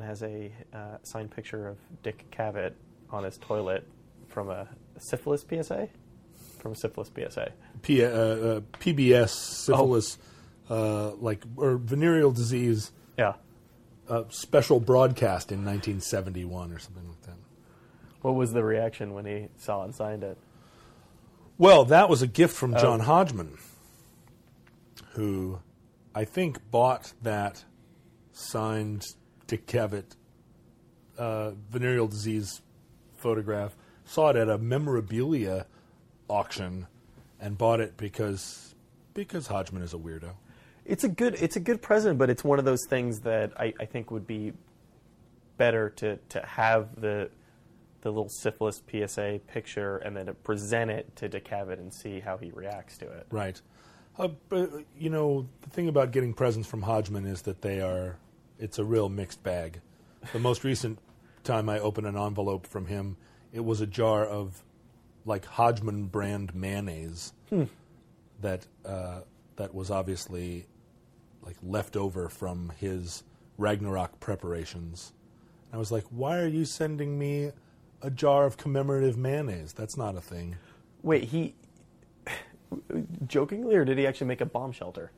[0.00, 2.72] Has a uh, signed picture of Dick Cavett
[3.10, 3.86] on his toilet
[4.28, 4.68] from a
[4.98, 5.88] syphilis PSA.
[6.58, 7.52] From a syphilis PSA.
[7.82, 10.18] P, uh, uh, PBS, syphilis,
[10.68, 13.34] uh, like or venereal disease Yeah.
[14.08, 17.36] uh, special broadcast in 1971 or something like that.
[18.22, 20.36] What was the reaction when he saw and signed it?
[21.56, 23.56] Well, that was a gift from John Hodgman,
[25.12, 25.60] who
[26.14, 27.64] I think bought that
[28.32, 29.06] signed
[29.50, 30.04] Dick Cavett
[31.18, 32.62] uh, venereal disease
[33.16, 35.66] photograph, saw it at a memorabilia
[36.28, 36.86] auction,
[37.40, 38.76] and bought it because
[39.12, 40.34] because Hodgman is a weirdo.
[40.84, 43.74] It's a good it's a good present, but it's one of those things that I,
[43.80, 44.52] I think would be
[45.56, 47.28] better to, to have the
[48.02, 52.20] the little syphilis PSA picture and then to present it to Dick Cavett and see
[52.20, 53.26] how he reacts to it.
[53.30, 53.60] Right.
[54.16, 58.16] Uh, but, you know, the thing about getting presents from Hodgman is that they are,
[58.60, 59.80] it's a real mixed bag.
[60.32, 60.98] The most recent
[61.42, 63.16] time I opened an envelope from him,
[63.52, 64.62] it was a jar of
[65.24, 67.32] like Hodgman brand mayonnaise
[68.40, 69.20] that uh,
[69.56, 70.66] that was obviously
[71.42, 73.24] like left over from his
[73.58, 75.12] Ragnarok preparations.
[75.70, 77.50] And I was like, why are you sending me
[78.02, 79.72] a jar of commemorative mayonnaise?
[79.72, 80.56] That's not a thing.
[81.02, 81.54] Wait, he
[83.26, 85.10] jokingly or did he actually make a bomb shelter?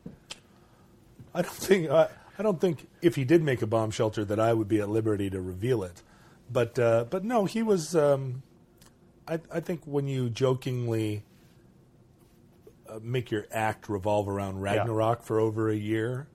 [1.34, 4.40] I don't think I, I don't think if he did make a bomb shelter that
[4.40, 6.02] I would be at liberty to reveal it,
[6.50, 7.94] but uh, but no, he was.
[7.94, 8.42] Um,
[9.28, 11.22] I, I think when you jokingly
[12.88, 16.26] uh, make your act revolve around Ragnarok for over a year,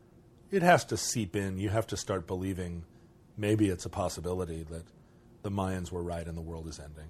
[0.52, 1.58] it has to seep in.
[1.58, 2.84] You have to start believing
[3.38, 4.86] maybe it's a possibility that
[5.44, 7.08] the Mayans were right and the world is ending.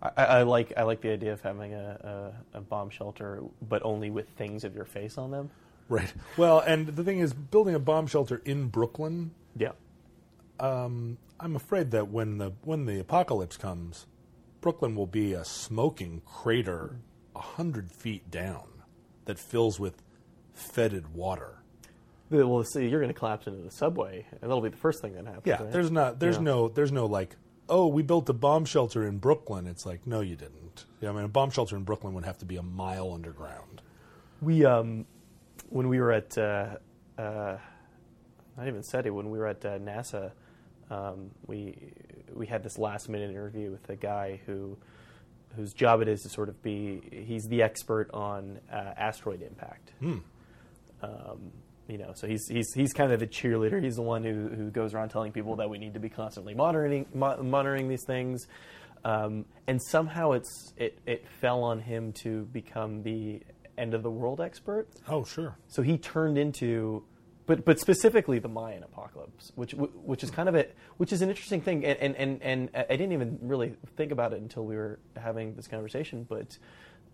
[0.00, 3.82] I, I like I like the idea of having a, a, a bomb shelter, but
[3.84, 5.50] only with things of your face on them.
[5.90, 6.12] Right.
[6.36, 9.72] Well, and the thing is, building a bomb shelter in Brooklyn Yeah.
[10.60, 11.16] I'm
[11.56, 14.06] afraid that when the when the apocalypse comes,
[14.60, 16.96] Brooklyn will be a smoking crater
[17.36, 18.66] a hundred feet down
[19.24, 20.02] that fills with
[20.52, 21.62] fetid water.
[22.30, 25.14] Well, see, you're going to collapse into the subway, and that'll be the first thing
[25.14, 25.46] that happens.
[25.46, 25.72] Yeah, right?
[25.72, 26.42] there's not there's Yeah.
[26.42, 27.36] no there's no like
[27.68, 29.66] oh we built a bomb shelter in Brooklyn.
[29.66, 30.84] It's like no you didn't.
[31.00, 33.80] Yeah, I mean a bomb shelter in Brooklyn would have to be a mile underground.
[34.42, 35.06] We um,
[35.68, 36.76] when we were at uh,
[37.18, 37.56] uh,
[38.56, 40.32] not even SETI, when we were at uh, NASA,
[40.90, 41.92] um, we
[42.34, 44.76] we had this last minute interview with a guy who
[45.56, 49.92] whose job it is to sort of be he's the expert on uh, asteroid impact.
[51.02, 51.52] Um,
[51.88, 53.82] you know, so he's he's he's kind of the cheerleader.
[53.82, 56.54] He's the one who who goes around telling people that we need to be constantly
[56.54, 58.46] monitoring mo- monitoring these things.
[59.04, 63.42] Um, and somehow it's it, it fell on him to become the
[63.78, 64.88] end of the world expert.
[65.08, 65.56] Oh sure.
[65.68, 67.04] So he turned into,
[67.46, 70.66] but but specifically the Mayan apocalypse, which which is kind of a
[70.96, 74.32] which is an interesting thing, and and and, and I didn't even really think about
[74.32, 76.58] it until we were having this conversation, but.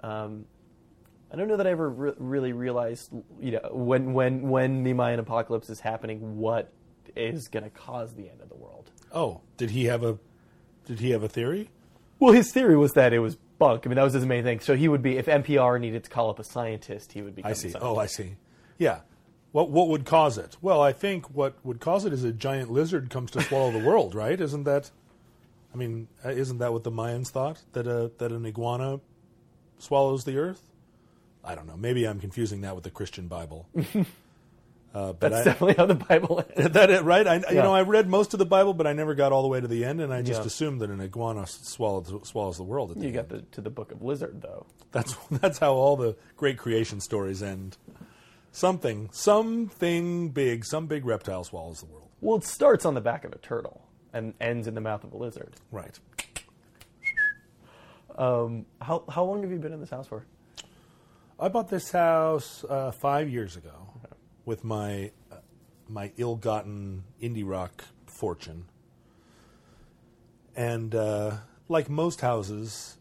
[0.00, 0.46] Um,
[1.32, 3.10] I don't know that I ever re- really realized,
[3.40, 6.72] you know, when when when the Mayan apocalypse is happening, what
[7.16, 8.90] is going to cause the end of the world.
[9.12, 10.18] Oh, did he have a
[10.86, 11.70] did he have a theory?
[12.18, 13.86] Well, his theory was that it was bunk.
[13.86, 14.60] I mean, that was his main thing.
[14.60, 17.44] So he would be, if NPR needed to call up a scientist, he would be.
[17.44, 17.72] I see.
[17.80, 18.36] Oh, I see.
[18.78, 19.00] Yeah.
[19.52, 20.56] What what would cause it?
[20.60, 23.78] Well, I think what would cause it is a giant lizard comes to swallow the
[23.78, 24.38] world, right?
[24.40, 24.90] Isn't that?
[25.72, 29.00] I mean, uh, isn't that what the Mayans thought that a that an iguana
[29.78, 30.62] swallows the earth?
[31.44, 31.76] I don't know.
[31.76, 33.68] Maybe I'm confusing that with the Christian Bible.
[34.94, 36.72] Uh, but That's I, definitely how the Bible ends.
[36.74, 37.26] that it, right?
[37.26, 39.48] I, You know, I read most of the Bible, but I never got all the
[39.48, 40.46] way to the end, and I just Yeah.
[40.46, 42.92] assumed that an iguana swallows swallows the world.
[42.92, 43.14] At the You end.
[43.16, 44.66] got the, to the book of Lizard, though.
[44.92, 47.76] That's that's how all the great creation stories end.
[48.52, 52.08] Something, something big, some big reptile swallows the world.
[52.20, 53.82] Well, it starts on the back of a turtle
[54.12, 55.54] and ends in the mouth of a lizard.
[55.72, 55.98] Right.
[58.16, 60.24] Um, how, how long have you been in this house for?
[61.40, 63.72] I bought this house uh, five years ago
[64.44, 65.36] with my uh,
[65.88, 68.64] my ill-gotten indie rock fortune,
[70.56, 71.36] and uh,
[71.68, 72.96] like most houses,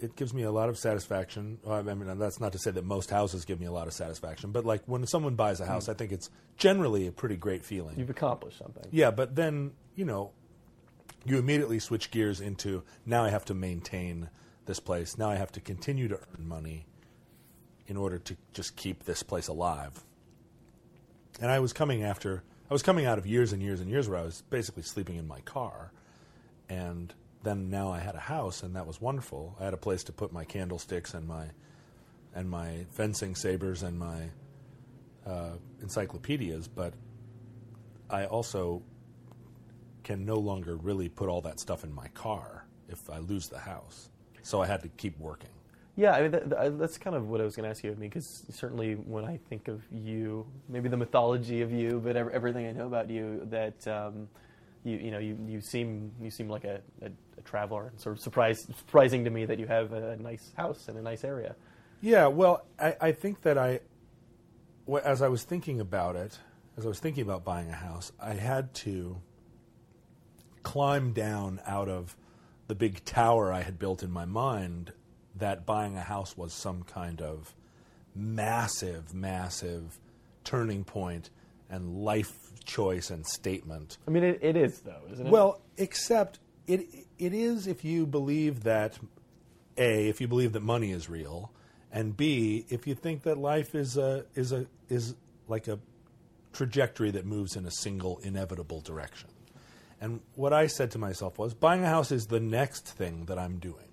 [0.00, 1.58] it gives me a lot of satisfaction.
[1.62, 3.92] Well, I mean, that's not to say that most houses give me a lot of
[3.92, 7.64] satisfaction, but like when someone buys a house, I think it's generally a pretty great
[7.64, 7.98] feeling.
[7.98, 8.84] You've accomplished something.
[8.90, 10.32] Yeah, but then you know,
[11.24, 14.30] you immediately switch gears into now I have to maintain
[14.66, 15.18] this place.
[15.18, 16.86] Now I have to continue to earn money
[17.86, 20.04] in order to just keep this place alive.
[21.40, 24.08] And I was coming after I was coming out of years and years and years
[24.08, 25.92] where I was basically sleeping in my car,
[26.70, 27.12] and
[27.42, 29.56] then now I had a house, and that was wonderful.
[29.60, 31.48] I had a place to put my candlesticks and my
[32.34, 34.30] and my fencing sabers and my
[35.26, 36.94] uh, encyclopedias, but
[38.08, 38.82] I also
[40.02, 43.58] can no longer really put all that stuff in my car if I lose the
[43.58, 44.08] house.
[44.42, 45.51] So I had to keep working.
[45.94, 47.90] Yeah, I mean, that, that, that's kind of what I was going to ask you
[47.90, 52.16] of me, because certainly when I think of you, maybe the mythology of you, but
[52.16, 54.28] ev- everything I know about you, that um,
[54.84, 58.16] you you know you, you seem you seem like a, a, a traveler, and sort
[58.16, 61.54] of surprise, surprising to me that you have a nice house in a nice area.
[62.00, 63.80] Yeah, well, I, I think that I,
[65.04, 66.38] as I was thinking about it,
[66.78, 69.20] as I was thinking about buying a house, I had to
[70.62, 72.16] climb down out of
[72.66, 74.92] the big tower I had built in my mind
[75.36, 77.54] that buying a house was some kind of
[78.14, 79.98] massive, massive
[80.44, 81.30] turning point
[81.70, 82.32] and life
[82.64, 83.98] choice and statement.
[84.06, 85.30] I mean, it, it is though, isn't it?
[85.30, 86.86] Well, except it
[87.18, 88.98] it is if you believe that
[89.76, 91.50] a if you believe that money is real,
[91.90, 95.14] and b if you think that life is a is a is
[95.48, 95.78] like a
[96.52, 99.30] trajectory that moves in a single inevitable direction.
[100.00, 103.38] And what I said to myself was, buying a house is the next thing that
[103.38, 103.88] I'm doing.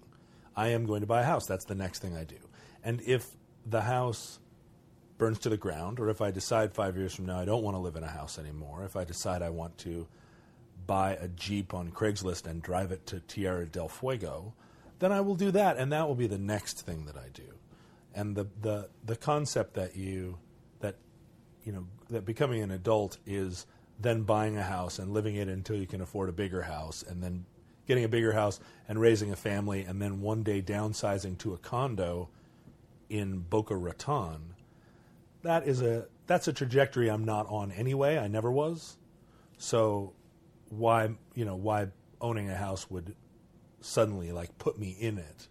[0.59, 1.45] I am going to buy a house.
[1.45, 2.35] That's the next thing I do.
[2.83, 3.25] And if
[3.65, 4.39] the house
[5.17, 7.75] burns to the ground, or if I decide five years from now I don't want
[7.75, 10.05] to live in a house anymore, if I decide I want to
[10.85, 14.53] buy a Jeep on Craigslist and drive it to Tierra del Fuego,
[14.99, 17.53] then I will do that, and that will be the next thing that I do.
[18.13, 20.39] And the, the, the concept that you
[20.81, 20.95] that
[21.63, 23.65] you know that becoming an adult is
[23.97, 27.23] then buying a house and living it until you can afford a bigger house, and
[27.23, 27.45] then
[27.89, 31.57] getting a bigger house and raising a family, and then one day downsizing to a
[31.57, 32.29] condo
[33.09, 34.53] in Boca Raton.
[35.41, 38.17] That is a that's a trajectory I'm not on anyway.
[38.17, 38.95] I never was.
[39.57, 40.13] So
[40.69, 41.87] why you know why
[42.21, 43.15] owning a house would
[43.81, 45.47] suddenly like put me in it?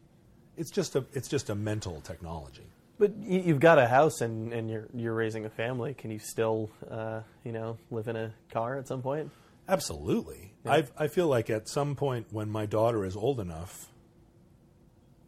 [0.56, 2.70] It's just a it's just a mental technology.
[2.99, 5.94] but you, you've got a house and, and you're you're raising a family.
[5.94, 9.31] Can you still, uh, you know, live in a car at some point?
[9.69, 10.55] Absolutely.
[10.67, 13.88] I I feel like at some point when my daughter is old enough,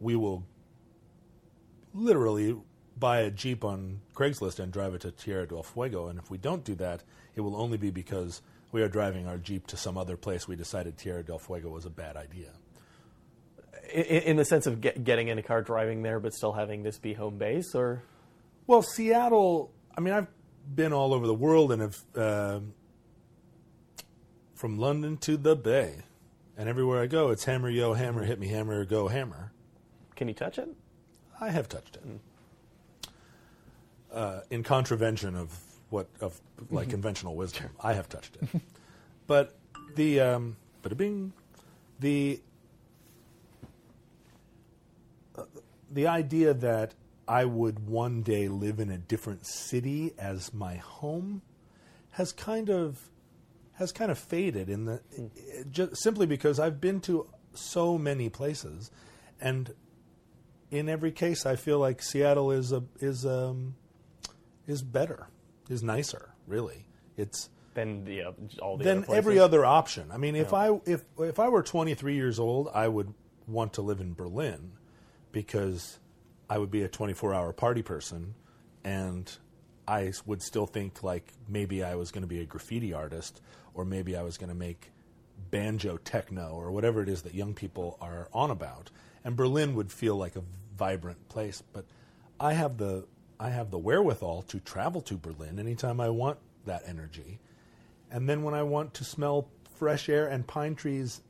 [0.01, 0.45] we will
[1.95, 2.57] literally
[2.99, 6.09] buy a Jeep on Craigslist and drive it to Tierra del Fuego.
[6.09, 7.03] And if we don't do that,
[7.35, 8.43] it will only be because
[8.73, 11.87] we are driving our Jeep to some other place we decided Tierra del Fuego was
[11.87, 12.51] a bad idea.
[13.93, 16.83] In, in the sense of get, getting in a car, driving there, but still having
[16.83, 18.03] this be home base, or
[18.67, 19.73] Well, Seattle.
[19.97, 20.29] I mean, I've
[20.73, 22.75] been all over the world and have um
[24.61, 26.03] from London to the Bay,
[26.55, 29.53] and everywhere I go, it's hammer, yo, hammer, hit me, hammer, go, hammer.
[30.17, 30.69] can you touch it?
[31.41, 33.11] I have touched it
[34.12, 35.59] uh, in contravention of
[35.89, 36.39] what of
[36.71, 37.71] like conventional wisdom.
[37.83, 38.61] I have touched it,
[39.27, 39.57] but
[39.95, 41.33] the um, but a bing
[41.99, 42.43] the
[45.39, 45.45] uh,
[45.91, 46.93] the idea that
[47.27, 51.41] I would one day live in a different city as my home
[52.11, 53.09] has kind of
[53.81, 55.00] has kind of faded in the
[55.71, 58.91] just simply because I've been to so many places,
[59.41, 59.75] and
[60.70, 63.75] in every case, I feel like Seattle is a is um
[64.67, 65.29] is better,
[65.70, 66.34] is nicer.
[66.46, 66.84] Really,
[67.17, 70.10] it's Then the uh, all the than other every other option.
[70.13, 73.15] I mean, if I if if I were 23 years old, I would
[73.49, 74.72] want to live in Berlin
[75.32, 75.99] because
[76.51, 78.34] I would be a 24-hour party person,
[78.84, 79.31] and
[79.91, 83.43] I would still think like maybe I was going to be a graffiti artist,
[83.75, 84.93] or maybe I was going to make
[85.51, 88.93] banjo techno or whatever it is that young people are on about.
[89.25, 90.44] And Berlin would feel like a
[90.77, 91.87] vibrant place, but
[92.39, 93.05] I have the
[93.41, 97.41] I have the wherewithal to travel to Berlin anytime I want that energy.
[98.13, 101.20] And then when I want to smell fresh air and pine trees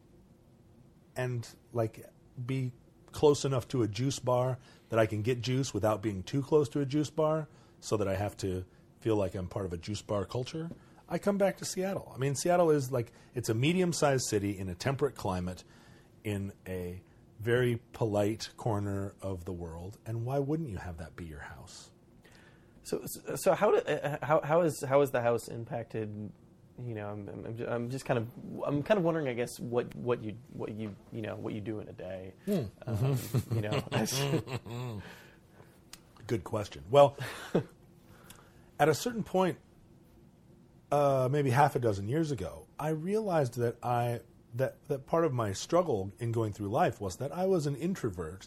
[1.17, 2.05] and like
[2.45, 2.73] be
[3.13, 4.59] close enough to a juice bar
[4.91, 7.49] that I can get juice without being too close to a juice bar
[7.81, 8.65] so that I have to
[9.01, 10.71] feel like I'm part of a juice bar culture,
[11.09, 12.13] I come back to Seattle.
[12.15, 15.65] I mean, Seattle is like it's a medium-sized city in a temperate climate
[16.23, 17.01] in a
[17.41, 21.91] very polite corner of the world, and why wouldn't you have that be your house?
[22.83, 23.03] So,
[23.37, 26.33] so how, do, uh, how, how is how is the house impacted?
[26.85, 28.27] You know, I'm, I'm, I'm just kind of
[28.65, 31.61] I'm kind of wondering, I guess, what, what you what you you know what you
[31.61, 32.33] do in a day.
[32.87, 33.19] Um,
[33.55, 33.83] you know,
[36.31, 36.85] Good question.
[36.89, 37.17] Well,
[38.79, 39.59] at a certain point,
[40.93, 44.21] uh, maybe half a dozen years ago, I realized that I
[44.55, 47.75] that that part of my struggle in going through life was that I was an
[47.75, 48.47] introvert.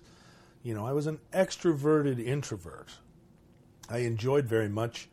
[0.64, 2.88] You know, I was an extroverted introvert.
[3.90, 5.10] I enjoyed very much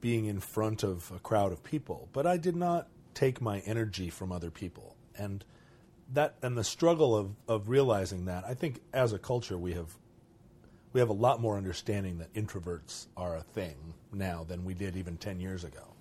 [0.00, 4.10] being in front of a crowd of people, but I did not take my energy
[4.10, 4.96] from other people.
[5.16, 5.44] And
[6.12, 9.96] that and the struggle of, of realizing that, I think as a culture we have
[10.92, 14.96] we have a lot more understanding that introverts are a thing now than we did
[14.96, 15.94] even 10 years ago.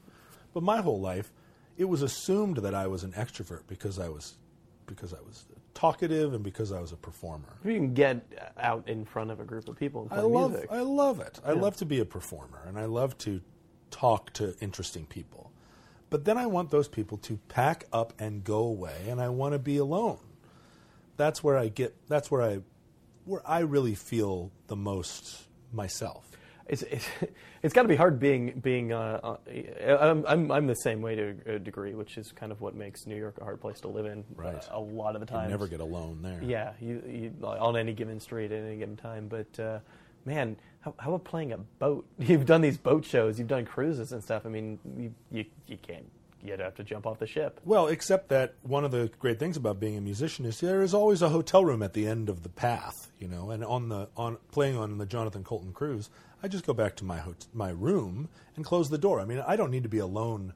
[0.54, 1.32] But my whole life,
[1.78, 4.36] it was assumed that I was an extrovert because I was
[4.86, 7.48] because I was talkative and because I was a performer.
[7.64, 8.26] You can get
[8.60, 10.70] out in front of a group of people and play I love music.
[10.72, 11.40] I love it.
[11.46, 11.62] I Yeah.
[11.62, 13.42] love to be a performer and I love to
[13.90, 15.52] talk to interesting people.
[16.10, 19.54] But then I want those people to pack up and go away and I want
[19.54, 20.20] to be alone.
[21.16, 22.60] That's where I get that's where I
[23.26, 26.28] where I really feel the most myself.
[26.68, 27.08] It's it's,
[27.64, 28.94] it's got to be hard being being.
[28.94, 32.62] Uh, uh, I'm, I'm I'm the same way to a degree, which is kind of
[32.62, 34.24] what makes New York a hard place to live in.
[34.36, 34.56] Right.
[34.56, 36.40] uh, a lot of the time, You never get alone there.
[36.42, 39.28] Yeah, you, you on any given street at any given time.
[39.28, 39.80] But uh,
[40.26, 42.06] man, how, how about playing a boat?
[42.20, 44.46] You've done these boat shows, you've done cruises and stuff.
[44.46, 46.10] I mean, you you, you can't.
[46.44, 47.60] You'd have to jump off the ship.
[47.66, 50.94] Well, except that one of the great things about being a musician is there is
[50.94, 53.52] always a hotel room at the end of the path, you know.
[53.52, 56.10] And on the on playing on the Jonathan Coulton cruise,
[56.42, 59.20] I just go back to my hot- my room and close the door.
[59.20, 60.54] I mean, I don't need to be alone.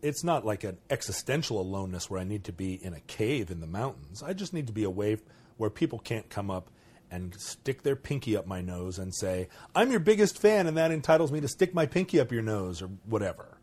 [0.00, 3.60] It's not like an existential aloneness where I need to be in a cave in
[3.60, 4.22] the mountains.
[4.22, 5.18] I just need to be away
[5.56, 6.70] where people can't come up
[7.10, 10.92] and stick their pinky up my nose and say, "I'm your biggest fan," and that
[10.92, 13.57] entitles me to stick my pinky up your nose or whatever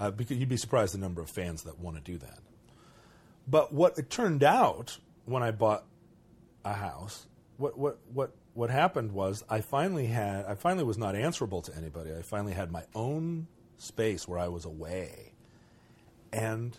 [0.00, 2.38] uh, because you'd be surprised the number of fans that want to do that.
[3.46, 5.84] But what it turned out when I bought
[6.64, 7.26] a house,
[7.56, 11.76] what what what what happened was I finally had I finally was not answerable to
[11.76, 12.12] anybody.
[12.14, 13.46] I finally had my own
[13.78, 15.32] space where I was away,
[16.32, 16.76] and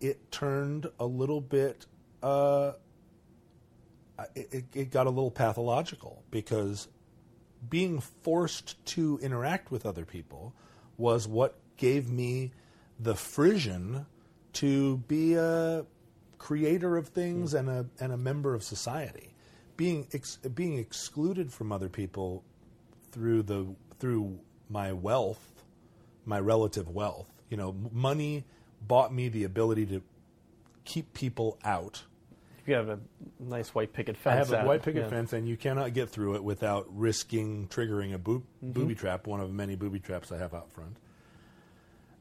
[0.00, 1.86] it turned a little bit.
[2.22, 2.72] Uh,
[4.34, 6.88] it, it, it got a little pathological because
[7.68, 10.54] being forced to interact with other people
[10.96, 12.52] was what gave me
[12.98, 14.06] the frisson
[14.54, 15.84] to be a
[16.38, 17.58] creator of things hmm.
[17.58, 19.34] and a and a member of society.
[19.76, 22.44] Being ex, being excluded from other people
[23.10, 23.66] through the
[23.98, 25.64] through my wealth,
[26.24, 27.28] my relative wealth.
[27.48, 28.44] You know, money
[28.80, 30.02] bought me the ability to
[30.84, 32.02] keep people out
[32.66, 32.98] You have a
[33.40, 35.08] nice white picket fence, I have a white picket Yeah.
[35.10, 38.72] fence, and you cannot get through it without risking triggering a boob- Mm-hmm.
[38.72, 40.96] booby trap, one of many booby traps I have out front.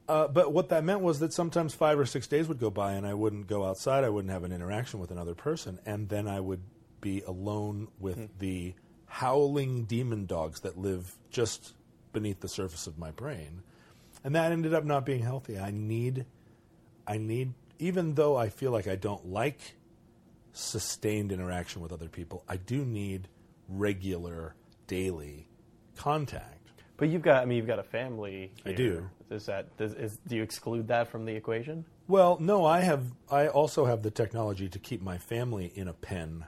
[0.10, 2.94] Uh, but what that meant was that sometimes five or six days would go by,
[2.94, 4.04] and I wouldn't go outside.
[4.04, 6.62] I wouldn't have an interaction with another person, and then I would
[7.02, 8.26] be alone with Hmm.
[8.40, 8.74] the
[9.06, 11.74] howling demon dogs that live just
[12.14, 13.62] beneath the surface of my brain,
[14.24, 15.58] and that ended up not being healthy.
[15.60, 16.26] I need,
[17.08, 19.76] I need, even though I feel like I don't like
[20.54, 23.28] sustained interaction with other people, I do need
[23.68, 24.56] regular,
[24.88, 25.48] daily
[25.96, 26.58] contact.
[26.98, 28.52] But you've got, I mean, you've got a family.
[28.66, 29.10] I do.
[29.32, 31.86] Is that does, is, do you exclude that from the equation?
[32.08, 33.06] Well, no, I have.
[33.30, 36.46] I also have the technology to keep my family in a pen,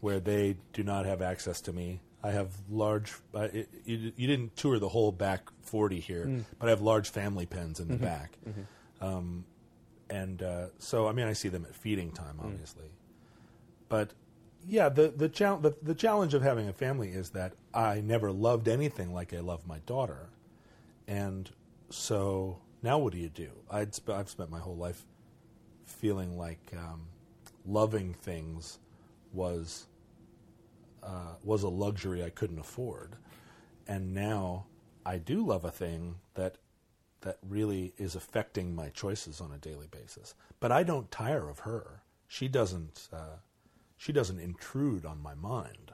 [0.00, 2.00] where they do not have access to me.
[2.24, 3.12] I have large.
[3.34, 7.10] I, it, you, you didn't tour the whole back forty here, but I have large
[7.10, 8.36] family pens in the back,
[9.00, 9.44] um,
[10.10, 12.90] and uh, so I mean I see them at feeding time, obviously.
[13.88, 14.12] But
[14.66, 18.30] yeah, the the, chal- the the challenge of having a family is that I never
[18.32, 20.28] loved anything like I love my daughter,
[21.06, 21.48] and
[21.90, 23.50] so now what do you do?
[23.70, 25.04] I'd sp- I've spent my whole life
[25.86, 27.06] feeling like um,
[27.66, 28.78] loving things
[29.32, 29.86] was
[31.02, 33.16] uh, was a luxury I couldn't afford,
[33.86, 34.66] and now
[35.06, 36.56] I do love a thing that
[37.22, 40.34] that really is affecting my choices on a daily basis.
[40.60, 42.02] But I don't tire of her.
[42.28, 43.08] She doesn't.
[43.12, 43.38] Uh,
[43.98, 45.92] she doesn't intrude on my mind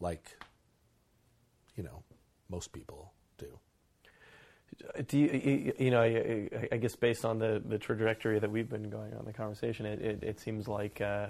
[0.00, 0.42] like
[1.76, 2.02] you know
[2.50, 3.58] most people do.
[5.08, 8.88] Do you, you, know, I, I- guess based on the, the trajectory that we've been
[8.90, 11.26] going on the conversation, it, it, it seems like uh,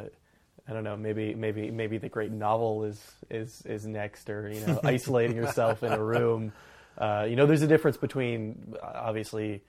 [0.69, 3.00] I don't know, maybe maybe maybe the great novel is
[3.31, 6.52] is is next, or you know, isolating yourself in a room.
[6.99, 9.62] Uh, you know, there's a difference between obviously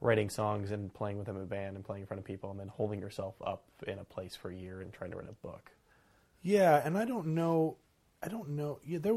[0.00, 2.50] writing songs and playing with them in a band and playing in front of people,
[2.50, 5.28] and then holding yourself up in a place for a year and trying to write
[5.28, 5.70] a book.
[6.46, 7.78] Yeah, and I don't know.
[8.22, 8.78] I don't know.
[8.86, 9.16] Yeah, there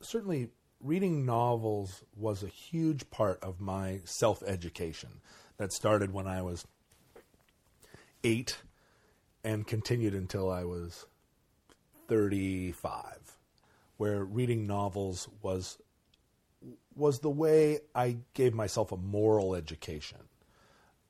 [0.00, 0.48] certainly
[0.80, 5.20] reading novels was a huge part of my self education.
[5.58, 6.66] That started when I was
[8.24, 8.56] eight
[9.44, 11.06] and continued until I was
[12.08, 13.38] thirty-five,
[13.96, 15.78] where reading novels was
[16.96, 20.18] was the way I gave myself a moral education.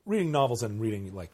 [0.05, 1.33] Reading novels and reading like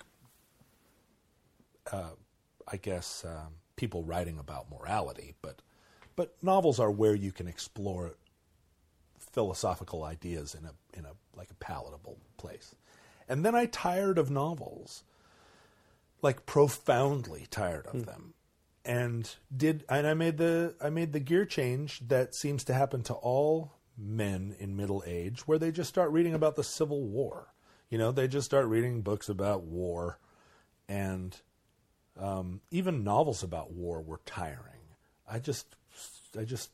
[2.71, 5.61] I guess um, people writing about morality, but
[6.15, 8.15] but novels are where you can explore
[9.17, 12.75] philosophical ideas in a in a like a palatable place.
[13.27, 15.03] And then I tired of novels,
[16.21, 18.01] like profoundly tired of hmm.
[18.01, 18.33] them,
[18.83, 23.03] and did and I made the I made the gear change that seems to happen
[23.03, 27.53] to all men in middle age where they just start reading about the Civil War.
[27.89, 30.17] You know, they just start reading books about war,
[30.87, 31.35] and
[32.21, 34.81] um, even novels about war were tiring.
[35.29, 35.75] I just,
[36.37, 36.69] I just,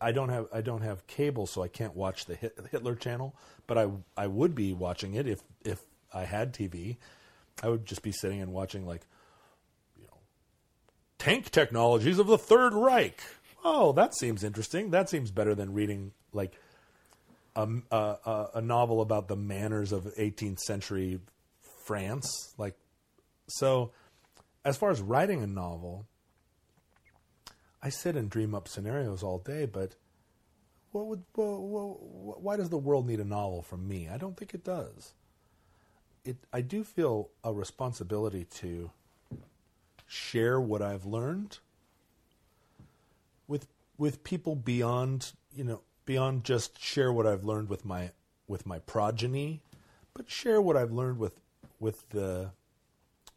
[0.00, 3.36] I don't have, I don't have cable, so I can't watch the Hitler Channel.
[3.66, 5.80] But I, I would be watching it if, if
[6.12, 6.96] I had TV.
[7.62, 9.02] I would just be sitting and watching like,
[9.98, 10.18] you know,
[11.18, 13.20] tank technologies of the Third Reich.
[13.62, 14.90] Oh, that seems interesting.
[14.90, 16.54] That seems better than reading like
[17.54, 21.20] a, a, a novel about the manners of 18th century
[21.84, 22.54] France.
[22.56, 22.76] Like,
[23.48, 23.90] so
[24.64, 26.06] as far as writing a novel,
[27.82, 29.94] I sit and dream up scenarios all day, but
[30.92, 34.08] what would, why does the world need a novel from me?
[34.08, 35.14] I don't think it does.
[36.24, 38.90] It, I do feel a responsibility to
[40.06, 41.58] share what I've learned
[43.46, 48.10] with with people beyond you know beyond just share what I've learned with my
[48.48, 49.62] with my progeny,
[50.12, 51.40] but share what I've learned with
[51.78, 52.50] with the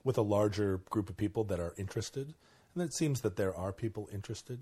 [0.04, 2.34] with a larger group of people that are interested.
[2.74, 4.60] And it seems that there are people interested.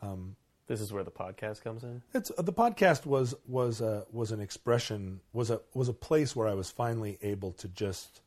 [0.00, 0.36] Um,
[0.70, 2.00] this is where the podcast comes in.
[2.14, 6.36] It's uh, the podcast was was a was an expression was a was a place
[6.36, 8.20] where I was finally able to just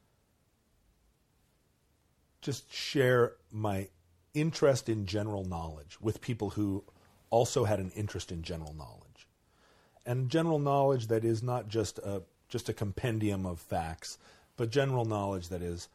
[2.41, 3.87] just share my
[4.33, 6.83] interest in general knowledge with people who
[7.29, 9.25] also had an interest in general knowledge,
[10.05, 14.17] and general knowledge that is not just a just a compendium of facts,
[14.57, 15.87] but general knowledge that is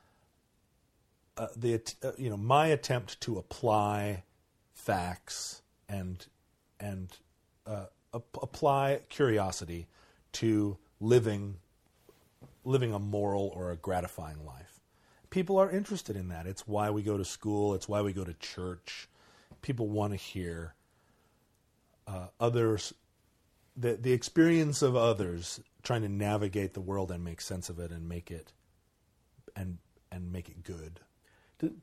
[1.38, 4.25] uh, the uh, you know my attempt to apply
[4.75, 6.26] facts and
[6.80, 7.17] and
[7.67, 9.86] uh, ap- apply curiosity
[10.32, 11.56] to living
[12.65, 14.80] living a moral or a gratifying life.
[15.30, 16.47] People are interested in that.
[16.47, 17.75] It's why we go to school.
[17.75, 19.08] It's why we go to church.
[19.62, 20.75] People want to hear
[22.06, 22.95] uh, others
[23.76, 27.93] the the experience of others trying to navigate the world and make sense of it
[27.93, 28.52] and make it
[29.54, 29.78] and
[30.10, 31.00] and make it good.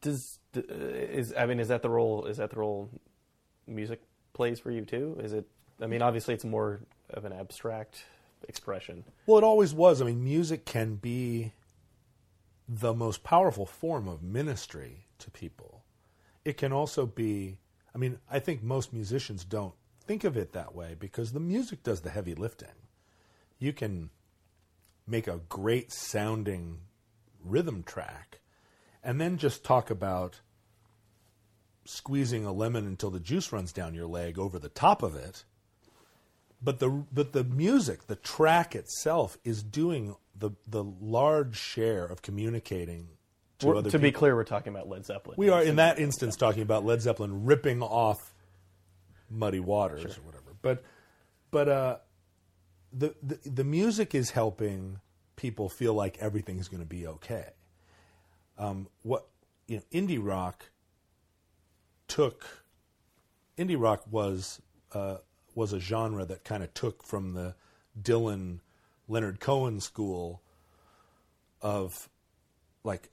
[0.01, 2.89] Does uh, is I mean is that the role is that the role
[3.67, 4.01] music
[4.33, 5.17] plays for you too?
[5.21, 5.45] Is it?
[5.81, 8.05] I mean, obviously it's more of an abstract
[8.47, 9.03] expression.
[9.25, 10.01] Well, it always was.
[10.01, 11.51] I mean, music can be
[12.67, 15.83] the most powerful form of ministry to people.
[16.43, 17.57] It can also be.
[17.93, 19.73] I mean, I think most musicians don't
[20.05, 22.67] think of it that way because the music does the heavy lifting.
[23.59, 24.09] You can
[25.07, 26.79] make a great sounding
[27.43, 28.39] rhythm track
[29.05, 30.41] and then just talk about
[31.85, 35.45] squeezing a lemon until the juice runs down your leg over the top of it.
[36.61, 42.23] But the but the music, the track itself, is doing the the large share of
[42.23, 43.09] communicating
[43.59, 43.91] to we're, other.
[43.91, 44.07] To people.
[44.07, 45.35] be clear, we're talking about Led Zeppelin.
[45.37, 48.33] We are in that instance talking about Led Zeppelin ripping off
[49.29, 50.11] Muddy Waters sure.
[50.11, 50.55] or whatever.
[50.63, 50.83] But
[51.51, 51.97] but uh,
[52.91, 54.99] the, the the music is helping
[55.35, 57.51] people feel like everything's going to be okay
[58.57, 59.27] um, what
[59.67, 60.69] you know, indie rock
[62.07, 62.63] took.
[63.57, 64.61] Indie rock was
[64.93, 65.17] uh,
[65.53, 67.55] was a genre that kind of took from the
[67.99, 68.59] Dylan,
[69.07, 70.41] Leonard Cohen school
[71.61, 72.09] of
[72.83, 73.09] like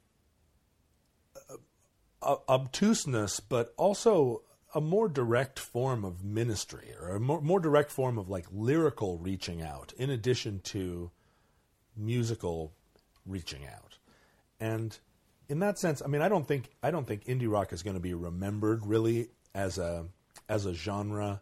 [2.20, 4.42] uh, obtuseness, but also
[4.74, 9.18] a more direct form of ministry or a more, more direct form of like lyrical
[9.18, 11.10] reaching out in addition to
[11.96, 12.72] musical
[13.26, 13.98] reaching out.
[14.58, 14.98] And
[15.48, 17.96] in that sense, I mean, I don't think I don't think indie rock is going
[17.96, 20.06] to be remembered really as a
[20.48, 21.40] as a genre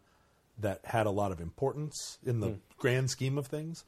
[0.58, 2.58] that had a lot of importance in the mm.
[2.78, 3.84] grand scheme of things.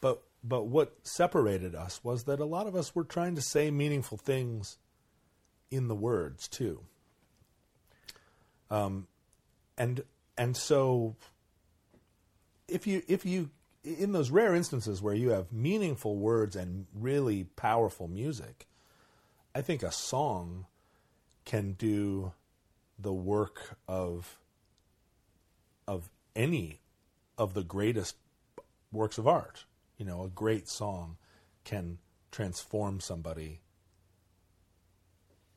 [0.00, 3.70] But but what separated us was that a lot of us were trying to say
[3.70, 4.78] meaningful things
[5.70, 6.80] in the words too.
[8.70, 9.06] Um,
[9.76, 10.02] and
[10.36, 11.16] and so
[12.68, 13.50] if you if you
[13.84, 18.66] in those rare instances where you have meaningful words and really powerful music,
[19.56, 20.66] I think a song
[21.46, 22.34] can do
[22.98, 24.38] the work of
[25.88, 26.82] of any
[27.38, 28.16] of the greatest
[28.92, 29.64] works of art.
[29.96, 31.16] You know, a great song
[31.64, 31.96] can
[32.30, 33.62] transform somebody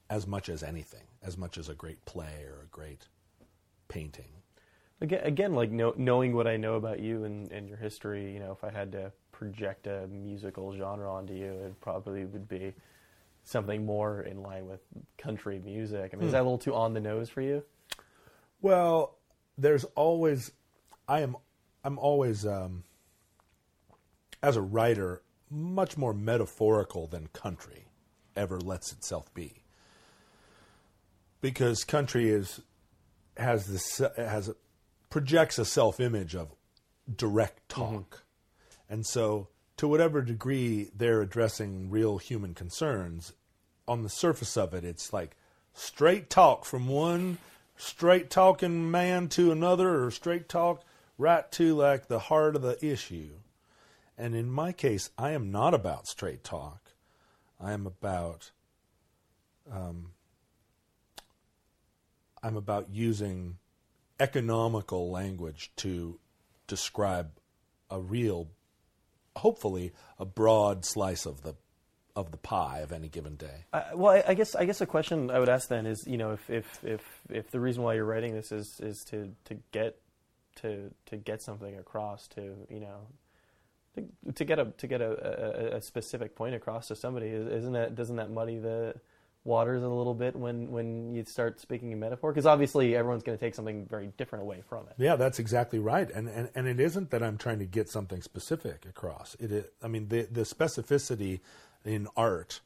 [0.09, 3.09] as much as anything, as much as a great play or a great
[3.89, 4.31] painting.
[5.01, 8.39] Again, again like know, knowing what I know about you and, and your history, you
[8.39, 12.73] know, if I had to project a musical genre onto you, it probably would be
[13.49, 14.81] something more in line with
[15.17, 16.11] country music.
[16.13, 16.33] I mean, is hmm.
[16.33, 17.63] that a little too on the nose for you?
[18.61, 19.17] Well,
[19.57, 20.51] there's always
[21.07, 21.35] I am
[21.83, 22.83] I'm always um,
[24.43, 27.87] as a writer much more metaphorical than country
[28.35, 29.63] ever lets itself be.
[31.41, 32.61] Because country is
[33.37, 34.51] has this has
[35.09, 36.53] projects a self image of
[37.13, 38.23] direct talk.
[38.89, 43.33] And so, to whatever degree they're addressing real human concerns,
[43.89, 45.35] on the surface of it, it's like
[45.73, 47.39] straight talk from one
[47.75, 50.83] straight talking man to another, or straight talk
[51.17, 53.31] right to like the heart of the issue.
[54.17, 56.91] And in my case, I am not about straight talk.
[57.59, 58.51] I am about
[59.71, 60.11] um,
[62.43, 63.57] I'm about using
[64.19, 66.19] economical language to
[66.67, 67.31] describe
[67.89, 68.49] a real,
[69.37, 71.55] hopefully, a broad slice of the
[72.19, 73.65] of the pie of any given day.
[73.73, 76.17] Uh, well, I, I, guess I guess a question I would ask then is, you
[76.17, 79.57] know, if if if, if the reason why you're writing this is is to, to
[79.71, 79.97] get
[80.57, 83.07] to to get something across to you know
[83.95, 87.73] to, to get a to get a, a, a, specific point across to somebody, isn't
[87.73, 88.95] that doesn't that muddy the
[89.43, 92.31] waters a little bit when, when you start speaking in metaphor?
[92.31, 94.93] Because obviously everyone's going to take something very different away from it.
[94.97, 96.09] Yeah, that's exactly right.
[96.11, 99.35] And, and, and it isn't that I'm trying to get something specific across.
[99.39, 101.39] It is, I mean, the, the specificity
[101.85, 102.61] in art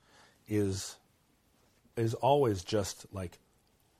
[0.47, 0.97] is,
[1.95, 3.39] is always just like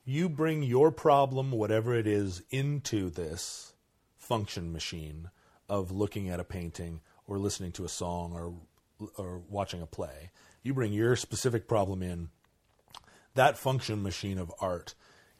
[0.05, 3.73] you bring your problem, whatever it is, into this
[4.17, 5.29] function machine
[5.69, 8.53] of looking at a painting or listening to a song or
[9.17, 10.31] or watching a play.
[10.61, 12.29] You bring your specific problem in
[13.35, 14.95] that function machine of art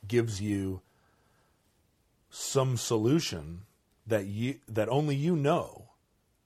[0.08, 0.82] gives you
[2.30, 3.62] some solution
[4.08, 5.90] that you that only you know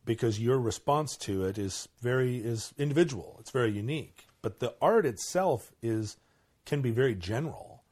[0.07, 3.37] because your response to it is very is individual.
[3.39, 4.25] It's very unique.
[4.41, 6.17] But the art itself is
[6.65, 7.83] can be very general.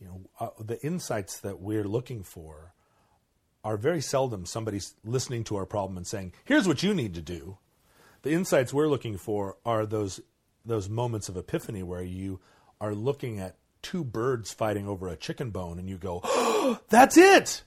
[0.00, 2.74] You know uh, the insights that we're looking for
[3.64, 7.22] are very seldom somebody's listening to our problem and saying here's what you need to
[7.22, 7.58] do.
[8.22, 10.20] The insights we're looking for are those
[10.64, 12.40] those moments of epiphany where you
[12.80, 17.16] are looking at two birds fighting over a chicken bone and you go, oh, that's
[17.16, 17.62] it.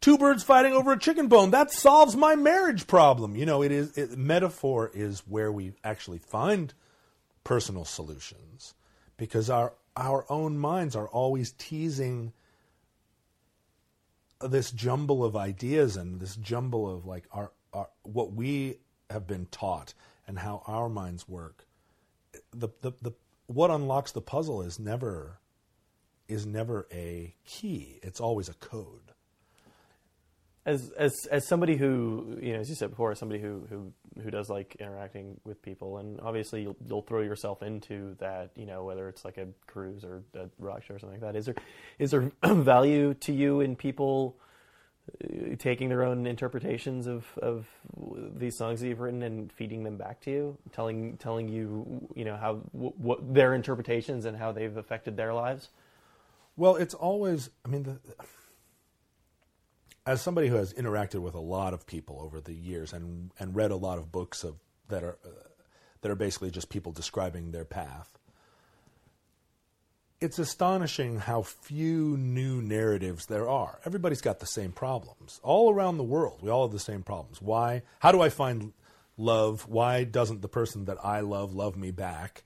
[0.00, 1.50] Two birds fighting over a chicken bone.
[1.50, 3.36] That solves my marriage problem.
[3.36, 6.72] You know, it is it, metaphor is where we actually find
[7.42, 8.74] personal solutions
[9.16, 12.32] because our our own minds are always teasing
[14.40, 18.76] this jumble of ideas and this jumble of like our, our what we
[19.10, 19.94] have been taught
[20.26, 21.66] and how our minds work.
[22.52, 23.12] The, the, the
[23.46, 25.40] what unlocks the puzzle is never
[26.28, 27.98] is never a key.
[28.02, 29.07] It's always a code.
[30.68, 33.90] As as as somebody who you know, as you said before, as somebody who who
[34.22, 38.50] who does like interacting with people, and obviously you'll you'll throw yourself into that.
[38.54, 41.38] You know, whether it's like a cruise or a rock show or something like that.
[41.38, 41.54] Is there
[41.98, 44.36] is there value to you in people?
[45.24, 47.66] Uh, taking their own interpretations of, of
[48.36, 52.26] these songs that you've written and feeding them back to you, telling telling you you
[52.26, 55.70] know how what their interpretations and how they've affected their lives.
[56.58, 57.98] Well, it's always I mean the,
[60.08, 63.54] as somebody who has interacted with a lot of people over the years and and
[63.54, 64.56] read a lot of books of
[64.88, 65.28] that are uh,
[66.00, 68.18] that are basically just people describing their path
[70.20, 73.78] it's astonishing how few new narratives there are.
[73.84, 75.38] Everybody's got the same problems.
[75.44, 77.40] All around the world, we all have the same problems.
[77.40, 77.82] Why?
[78.00, 78.72] How do I find
[79.16, 79.68] love?
[79.68, 82.42] Why doesn't the person that I love love me back?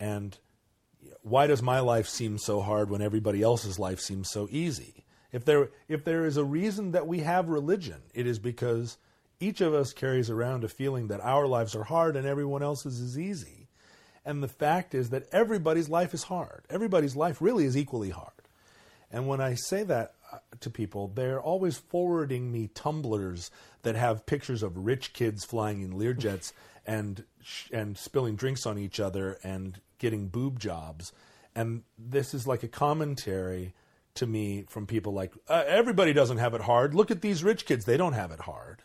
[0.00, 0.38] And
[1.20, 5.03] why does my life seem so hard when everybody else's life seems so easy?
[5.34, 8.98] If there if there is a reason that we have religion, it is because
[9.40, 13.00] each of us carries around a feeling that our lives are hard and everyone else's
[13.00, 13.66] is easy.
[14.24, 16.62] And the fact is that everybody's life is hard.
[16.70, 18.30] Everybody's life really is equally hard.
[19.10, 23.50] And when I say that uh, to people, they're always forwarding me Tumblrs
[23.82, 26.52] that have pictures of rich kids flying in Learjets
[26.86, 27.24] and
[27.72, 31.12] and spilling drinks on each other and getting boob jobs.
[31.56, 33.74] And this is like a commentary
[34.14, 36.94] to me from people like uh, everybody doesn't have it hard.
[36.94, 38.82] Look at these rich kids; they don't have it hard.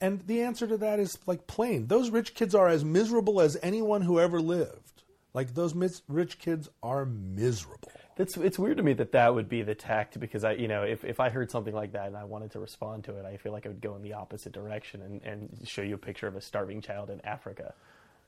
[0.00, 1.86] And the answer to that is like plain.
[1.86, 5.04] Those rich kids are as miserable as anyone who ever lived.
[5.32, 7.92] Like those mis- rich kids are miserable.
[8.18, 10.82] It's it's weird to me that that would be the tact because I you know
[10.82, 13.38] if, if I heard something like that and I wanted to respond to it I
[13.38, 16.26] feel like I would go in the opposite direction and, and show you a picture
[16.26, 17.72] of a starving child in Africa.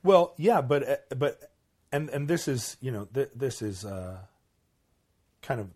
[0.03, 1.51] Well, yeah, but uh, but
[1.93, 4.19] and and this is you know th- this is uh,
[5.45, 5.69] kind of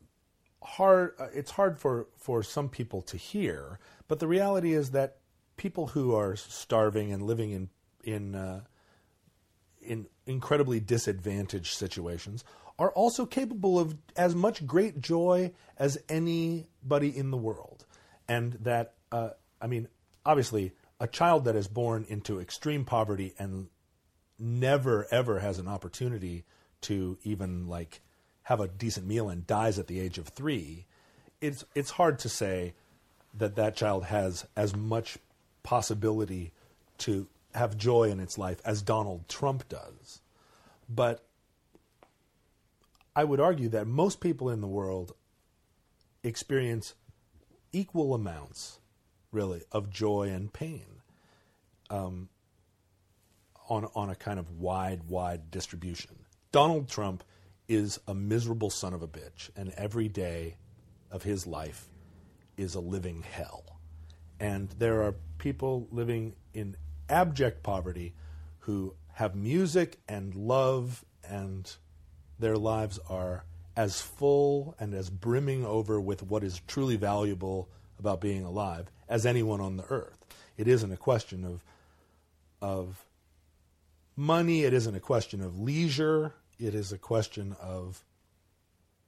[0.62, 1.14] hard.
[1.18, 3.78] Uh, it's hard for for some people to hear,
[4.08, 5.18] but the reality is that
[5.56, 7.68] people who are starving and living in
[8.02, 8.62] in uh,
[9.80, 12.44] in incredibly disadvantaged situations
[12.78, 17.86] are also capable of as much great joy as anybody in the world,
[18.26, 19.88] and that uh, I mean,
[20.24, 23.68] obviously, a child that is born into extreme poverty and
[24.38, 26.44] never ever has an opportunity
[26.80, 28.00] to even like
[28.48, 30.86] have a decent meal and dies at the age of three,
[31.38, 32.72] it's it's hard to say
[33.34, 35.18] that that child has as much
[35.62, 36.50] possibility
[36.96, 40.22] to have joy in its life as Donald Trump does.
[40.88, 41.22] But
[43.14, 45.12] I would argue that most people in the world
[46.22, 46.94] experience
[47.70, 48.78] equal amounts,
[49.30, 51.02] really, of joy and pain
[51.90, 52.30] um,
[53.68, 56.16] on, on a kind of wide, wide distribution.
[56.50, 57.22] Donald Trump
[57.68, 60.56] is a miserable son of a bitch, and every day
[61.10, 61.88] of his life
[62.56, 63.78] is a living hell.
[64.40, 66.76] And there are people living in
[67.08, 68.14] abject poverty
[68.60, 71.70] who have music and love, and
[72.38, 73.44] their lives are
[73.76, 79.24] as full and as brimming over with what is truly valuable about being alive as
[79.24, 80.24] anyone on the earth.
[80.56, 81.64] It isn't a question of
[82.60, 83.04] of
[84.16, 88.04] money, it isn't a question of leisure, it is a question of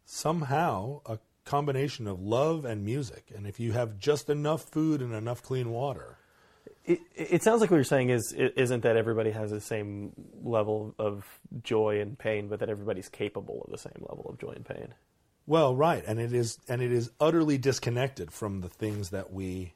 [0.05, 3.31] somehow a combination of love and music.
[3.35, 6.19] And if you have just enough food and enough clean water,
[6.85, 10.95] it, it sounds like what you're saying is isn't that everybody has the same level
[10.99, 14.65] of joy and pain, but that everybody's capable of the same level of joy and
[14.65, 14.95] pain.
[15.47, 19.75] Well, right, and it is, and it is utterly disconnected from the things that we,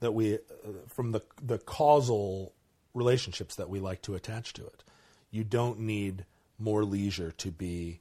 [0.00, 0.38] that we, uh,
[0.86, 2.52] from the the causal
[2.94, 4.84] relationships that we like to attach to it.
[5.30, 6.24] You don't need
[6.58, 8.00] more leisure to be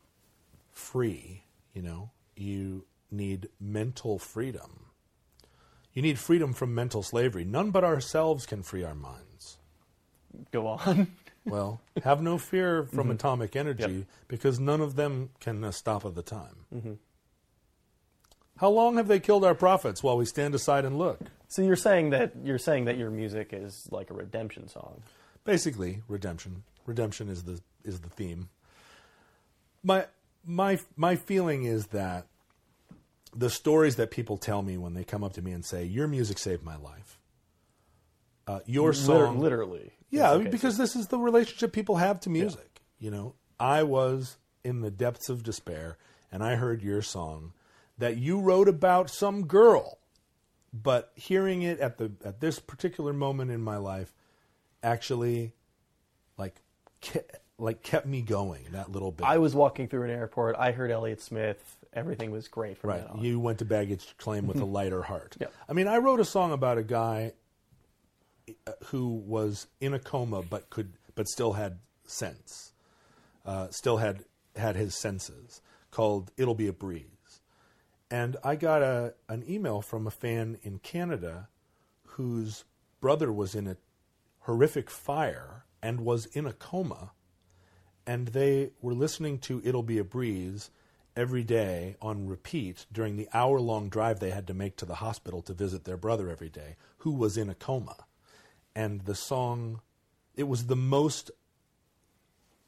[0.72, 1.44] free.
[1.74, 4.88] You know, you need mental freedom.
[5.94, 7.44] You need freedom from mental slavery.
[7.44, 9.58] None but ourselves can free our minds.
[10.52, 11.12] Go on.
[11.46, 13.12] well, have no fear from mm-hmm.
[13.12, 14.08] atomic energy yep.
[14.28, 16.66] because none of them can uh, stop at the time.
[16.74, 16.94] Mm-hmm.
[18.58, 21.20] How long have they killed our prophets while we stand aside and look?
[21.48, 25.02] So you're saying that you're saying that your music is like a redemption song.
[25.44, 26.64] Basically, redemption.
[26.86, 28.50] Redemption is the is the theme.
[29.84, 30.06] My
[30.46, 32.28] my my feeling is that
[33.36, 36.08] the stories that people tell me when they come up to me and say, "Your
[36.08, 37.18] music saved my life."
[38.48, 42.82] Uh, your song, literally, yeah, because this is the relationship people have to music.
[43.00, 43.06] Yeah.
[43.06, 45.98] You know, I was in the depths of despair,
[46.32, 47.54] and I heard your song
[47.98, 50.00] that you wrote about some girl,
[50.74, 54.14] but hearing it at the at this particular moment in my life,
[54.84, 55.54] actually,
[56.38, 56.56] like,
[57.02, 57.30] ke-
[57.62, 59.26] like kept me going that little bit.
[59.26, 60.56] I was walking through an airport.
[60.58, 63.06] I heard Elliott Smith everything was great from right.
[63.20, 65.38] You went to baggage claim with a lighter heart.
[65.40, 65.48] Yeah.
[65.68, 67.34] I mean, I wrote a song about a guy
[68.68, 72.74] uh, who was in a coma but could but still had sense,
[73.46, 75.62] uh, still had had his senses.
[75.92, 77.42] Called "It'll Be a Breeze,"
[78.10, 81.50] and I got a an email from a fan in Canada
[82.16, 82.64] whose
[83.02, 83.78] brother was in a
[84.42, 87.12] horrific fire and was in a coma,
[88.06, 90.70] and they were listening to "It'll Be a Breeze."
[91.16, 94.96] every day on repeat during the hour long drive they had to make to the
[94.96, 97.98] hospital to visit their brother every day, who was in a coma.
[98.76, 99.82] And the song,
[100.36, 101.32] it was the most,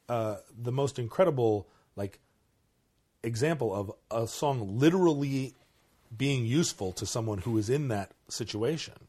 [0.09, 2.19] uh, the most incredible, like,
[3.23, 5.53] example of a song literally
[6.15, 9.07] being useful to someone who is in that situation.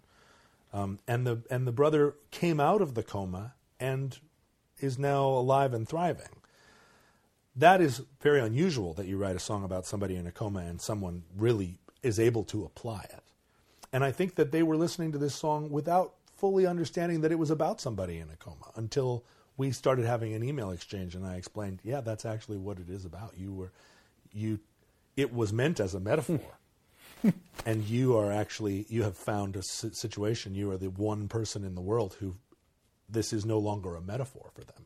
[0.72, 4.18] Um, and the and the brother came out of the coma and
[4.84, 6.28] is now alive and thriving
[7.56, 10.80] that is very unusual that you write a song about somebody in a coma and
[10.80, 13.22] someone really is able to apply it.
[13.92, 17.38] And I think that they were listening to this song without fully understanding that it
[17.38, 19.24] was about somebody in a coma until
[19.56, 23.04] we started having an email exchange and I explained, yeah, that's actually what it is
[23.04, 23.34] about.
[23.36, 23.70] You were
[24.32, 24.58] you
[25.16, 26.40] it was meant as a metaphor.
[27.66, 31.74] and you are actually you have found a situation you are the one person in
[31.74, 32.34] the world who
[33.14, 34.84] this is no longer a metaphor for them.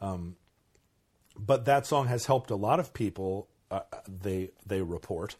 [0.00, 0.36] Um,
[1.38, 3.48] but that song has helped a lot of people.
[3.70, 5.36] Uh, they they report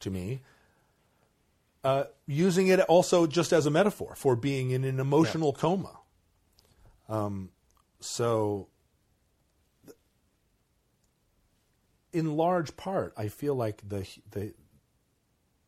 [0.00, 0.42] to me
[1.82, 5.60] uh, using it also just as a metaphor for being in an emotional yeah.
[5.60, 5.98] coma.
[7.08, 7.50] Um,
[8.00, 8.68] so,
[12.12, 14.54] in large part, I feel like the the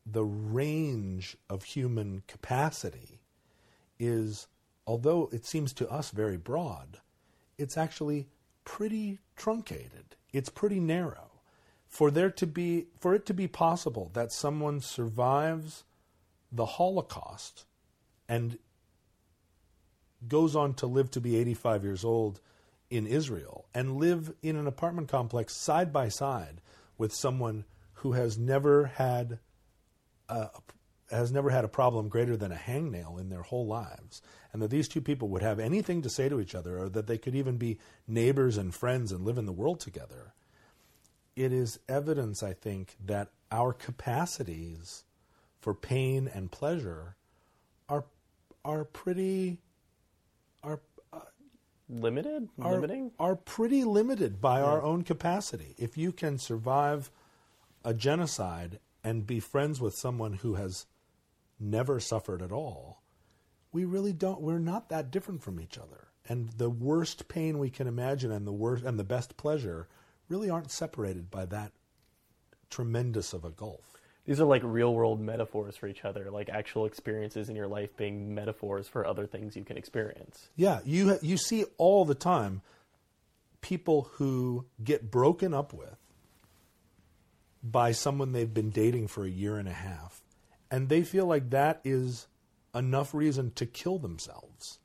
[0.05, 3.21] the range of human capacity
[3.99, 4.47] is,
[4.85, 6.99] although it seems to us very broad,
[7.57, 8.27] it's actually
[8.65, 10.15] pretty truncated.
[10.31, 11.31] It's pretty narrow.
[11.87, 15.83] For there to be for it to be possible that someone survives
[16.51, 17.65] the Holocaust
[18.27, 18.57] and
[20.27, 22.39] goes on to live to be 85 years old
[22.89, 26.61] in Israel and live in an apartment complex side by side
[26.97, 27.65] with someone
[27.95, 29.39] who has never had
[30.29, 30.49] a,
[31.13, 34.21] has never had a problem greater than a hangnail in their whole lives
[34.53, 37.07] and that these two people would have anything to say to each other, or that
[37.07, 40.33] they could even be neighbors and friends and live in the world together,
[41.35, 45.03] it is evidence, I think, that our capacities
[45.59, 47.15] for pain and pleasure
[47.89, 48.05] are
[48.63, 49.57] are pretty
[50.63, 50.79] are
[51.11, 51.19] uh,
[51.89, 53.11] Limited, are, limiting.
[53.19, 55.73] are pretty limited by our own capacity.
[55.77, 57.09] If you can survive
[57.83, 60.85] a genocide and be friends with someone who has
[61.63, 63.01] never suffered at all,
[63.71, 66.07] we really don't we're not that different from each other.
[66.27, 69.87] And the worst pain we can imagine and the worst and the best pleasure
[70.29, 71.71] really aren't separated by that
[72.69, 73.97] tremendous of a gulf.
[74.25, 77.95] These are like real world metaphors for each other, like actual experiences in your life
[77.97, 80.47] being metaphors for other things you can experience.
[80.55, 82.61] Yeah, you you see all the time
[83.59, 85.97] people who get broken up with
[87.61, 90.21] by someone they've been dating for a year and a half,
[90.73, 92.25] and they feel like that is
[92.73, 94.79] enough reason to kill themselves.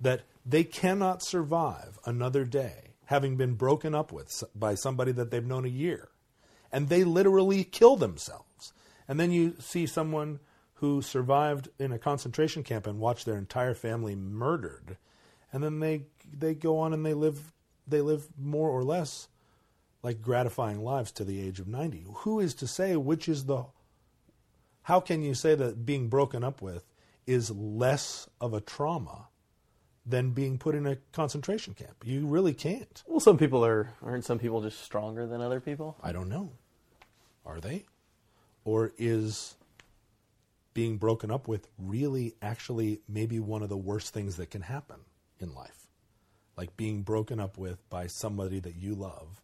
[0.00, 5.46] That they cannot survive another day having been broken up with by somebody that they've
[5.46, 6.08] known a year.
[6.72, 8.72] And they literally kill themselves.
[9.06, 10.40] And then you see someone
[10.74, 14.96] who survived in a concentration camp and watched their entire family murdered.
[15.52, 16.06] And then they
[16.36, 17.52] they go on and they live
[17.86, 19.28] they live more or less
[20.02, 22.06] like gratifying lives to the age of 90.
[22.12, 23.66] Who is to say which is the
[24.92, 26.84] how can you say that being broken up with
[27.26, 29.28] is less of a trauma
[30.04, 32.04] than being put in a concentration camp?
[32.04, 33.02] You really can't.
[33.06, 35.96] Well, some people are aren't some people just stronger than other people?
[36.02, 36.52] I don't know.
[37.46, 37.86] Are they?
[38.66, 39.54] Or is
[40.74, 45.00] being broken up with really actually maybe one of the worst things that can happen
[45.40, 45.86] in life?
[46.54, 49.40] Like being broken up with by somebody that you love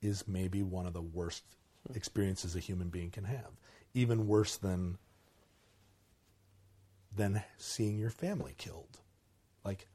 [0.00, 1.42] is maybe one of the worst
[1.92, 3.50] experiences a human being can have.
[3.94, 4.98] Even worse than
[7.14, 9.00] than seeing your family killed.
[9.64, 9.86] Like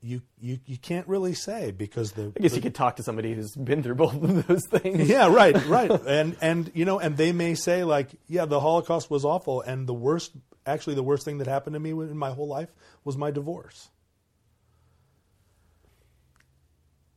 [0.00, 3.34] you you, you can't really say because the I guess you could talk to somebody
[3.34, 5.08] who's been through both of those things.
[5.08, 5.90] yeah, right, right.
[5.90, 9.86] And and you know, and they may say like, yeah, the Holocaust was awful, and
[9.86, 10.32] the worst,
[10.64, 12.72] actually, the worst thing that happened to me in my whole life
[13.04, 13.90] was my divorce.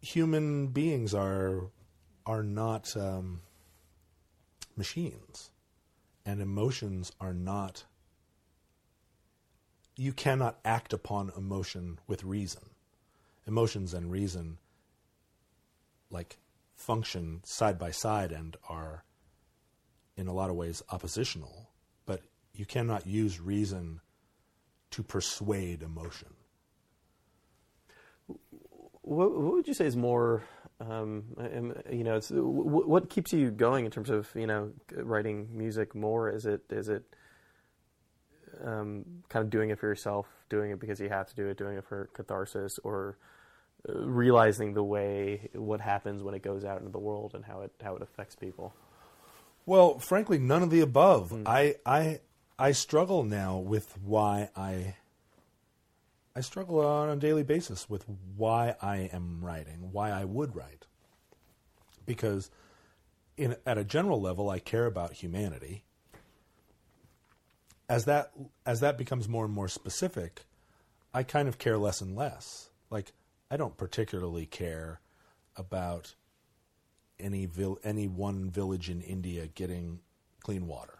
[0.01, 1.69] Human beings are
[2.25, 3.41] are not um,
[4.75, 5.51] machines,
[6.25, 7.85] and emotions are not.
[9.95, 12.69] You cannot act upon emotion with reason.
[13.45, 14.59] Emotions and reason
[16.11, 16.37] like
[16.75, 19.03] function side by side and are
[20.15, 21.69] in a lot of ways oppositional,
[22.05, 22.21] but
[22.53, 24.01] you cannot use reason
[24.91, 26.33] to persuade emotion.
[29.01, 30.43] What, what would you say is more,
[30.79, 34.71] um, um, you know, it's, wh- what keeps you going in terms of, you know,
[34.95, 36.29] writing music more?
[36.29, 37.03] Is it, is it
[38.63, 41.57] um, kind of doing it for yourself, doing it because you have to do it,
[41.57, 43.17] doing it for catharsis, or
[43.87, 47.61] uh, realizing the way, what happens when it goes out into the world and how
[47.61, 48.73] it, how it affects people?
[49.65, 51.43] Well, frankly, none of the above.
[51.45, 52.21] I, I,
[52.57, 54.95] I struggle now with why I.
[56.39, 58.05] I struggle on a daily basis with
[58.37, 60.85] why I am writing, why I would write,
[62.05, 62.49] because,
[63.35, 65.83] in at a general level, I care about humanity.
[67.89, 68.31] As that
[68.65, 70.45] as that becomes more and more specific,
[71.13, 72.69] I kind of care less and less.
[72.89, 73.11] Like
[73.51, 75.01] I don't particularly care
[75.57, 76.15] about
[77.19, 79.99] any vil- any one village in India getting
[80.41, 80.99] clean water.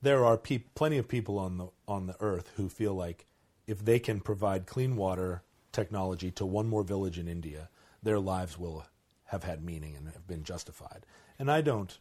[0.00, 3.26] There are pe- plenty of people on the on the earth who feel like
[3.66, 7.68] if they can provide clean water technology to one more village in India,
[8.02, 8.86] their lives will
[9.24, 11.06] have had meaning and have been justified.
[11.38, 11.98] And I don't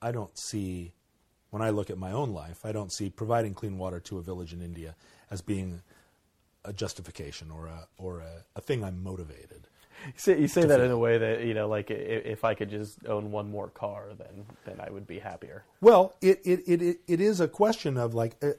[0.00, 0.94] I don't see
[1.50, 4.22] when I look at my own life, I don't see providing clean water to a
[4.22, 4.96] village in India
[5.30, 5.82] as being
[6.64, 9.68] a justification or a or a, a thing I'm motivated.
[10.06, 12.68] You say, you say that in a way that, you know, like if I could
[12.68, 15.64] just own one more car, then, then I would be happier.
[15.80, 18.50] Well, it it, it, it, is a question of like uh,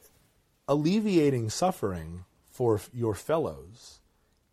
[0.67, 2.25] alleviating suffering
[2.55, 3.99] for your fellows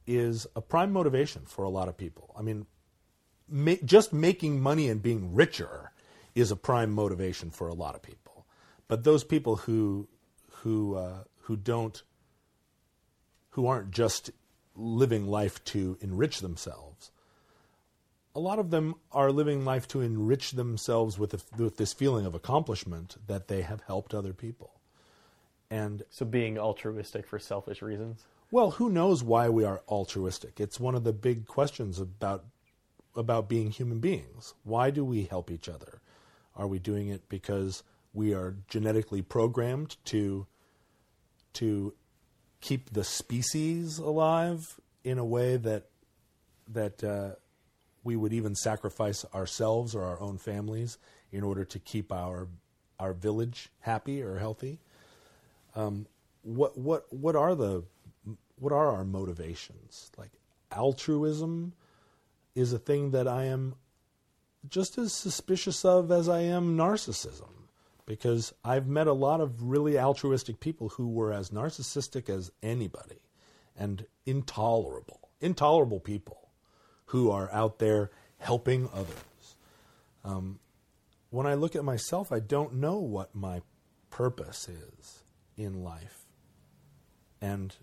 [0.07, 2.34] is a prime motivation for a lot of people.
[2.36, 2.66] I mean,
[3.48, 5.92] ma- just making money and being richer
[6.34, 8.46] is a prime motivation for a lot of people.
[8.88, 10.09] But those people who
[10.62, 12.03] who uh, who don't
[13.50, 14.30] who aren't just
[14.74, 17.12] living life to enrich themselves
[18.34, 22.24] a lot of them are living life to enrich themselves with, a, with this feeling
[22.24, 24.80] of accomplishment that they have helped other people.
[25.72, 28.26] And So being altruistic for selfish reasons.
[28.50, 30.60] well, who knows why we are altruistic?
[30.60, 32.44] It's one of the big questions about
[33.16, 34.54] about being human beings.
[34.64, 36.00] Why do we help each other?
[36.56, 40.46] Are we doing it because we are genetically programmed to
[41.54, 41.94] to
[42.60, 45.88] keep the species alive in a way that
[46.68, 47.30] that uh,
[48.04, 50.98] we would even sacrifice ourselves or our own families
[51.30, 52.48] in order to keep our
[52.98, 54.78] our village happy or healthy.
[55.74, 56.06] Um,
[56.42, 57.84] what what what are the
[58.58, 60.10] what are our motivations?
[60.16, 60.32] Like
[60.70, 61.72] altruism
[62.54, 63.74] is a thing that I am
[64.68, 67.48] just as suspicious of as I am narcissism
[68.06, 73.22] because I've met a lot of really altruistic people who were as narcissistic as anybody
[73.76, 76.50] and intolerable, intolerable people
[77.06, 79.56] who are out there helping others.
[80.24, 80.58] Um,
[81.30, 83.62] when I look at myself, I don't know what my
[84.10, 85.21] purpose is
[85.57, 86.26] in life.
[87.40, 87.74] And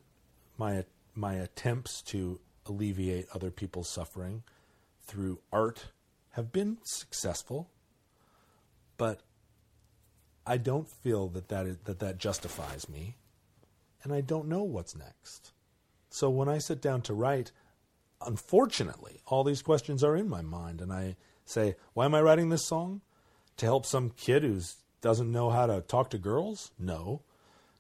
[0.58, 4.44] my, my attempts to alleviate other people's suffering
[5.06, 5.88] through art
[6.32, 7.70] have been successful,
[8.98, 9.22] but
[10.46, 13.16] I don't feel that that, is, that that justifies me,
[14.04, 15.52] and I don't know what's next.
[16.10, 17.52] So when I sit down to write,
[18.26, 22.50] unfortunately, all these questions are in my mind, and I say, "Why am I writing
[22.50, 23.02] this song?
[23.58, 24.60] To help some kid who
[25.02, 26.72] doesn't know how to talk to girls?
[26.80, 27.22] No.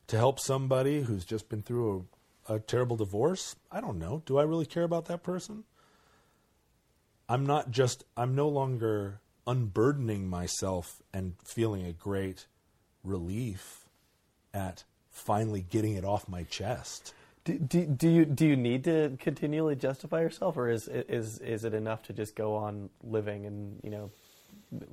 [0.09, 2.07] To help somebody who's just been through
[2.47, 3.55] a, a terrible divorce?
[3.71, 4.23] I don't know.
[4.25, 5.65] Do I really care about that person?
[7.29, 8.03] I'm not just.
[8.17, 12.47] I'm no longer unburdening myself and feeling a great
[13.03, 13.85] relief
[14.51, 17.13] at finally getting it off my chest.
[17.43, 21.65] Do, do, do, you do you need to continually justify yourself, or is is is
[21.65, 24.09] it enough to just go on living and you know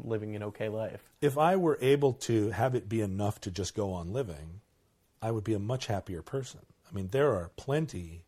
[0.04, 1.02] living an okay life?
[1.22, 4.60] If I were able to have it be enough to just go on living,
[5.22, 6.60] I would be a much happier person.
[6.90, 8.24] I mean, there are plenty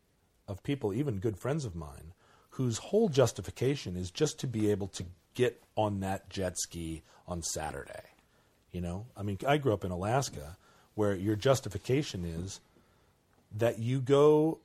[0.46, 2.12] of people, even good friends of mine,
[2.50, 7.42] whose whole justification is just to be able to get on that jet ski on
[7.42, 8.02] Saturday.
[8.72, 10.56] You know, I mean, I grew up in Alaska
[10.94, 12.60] where your justification is
[13.56, 14.58] that you go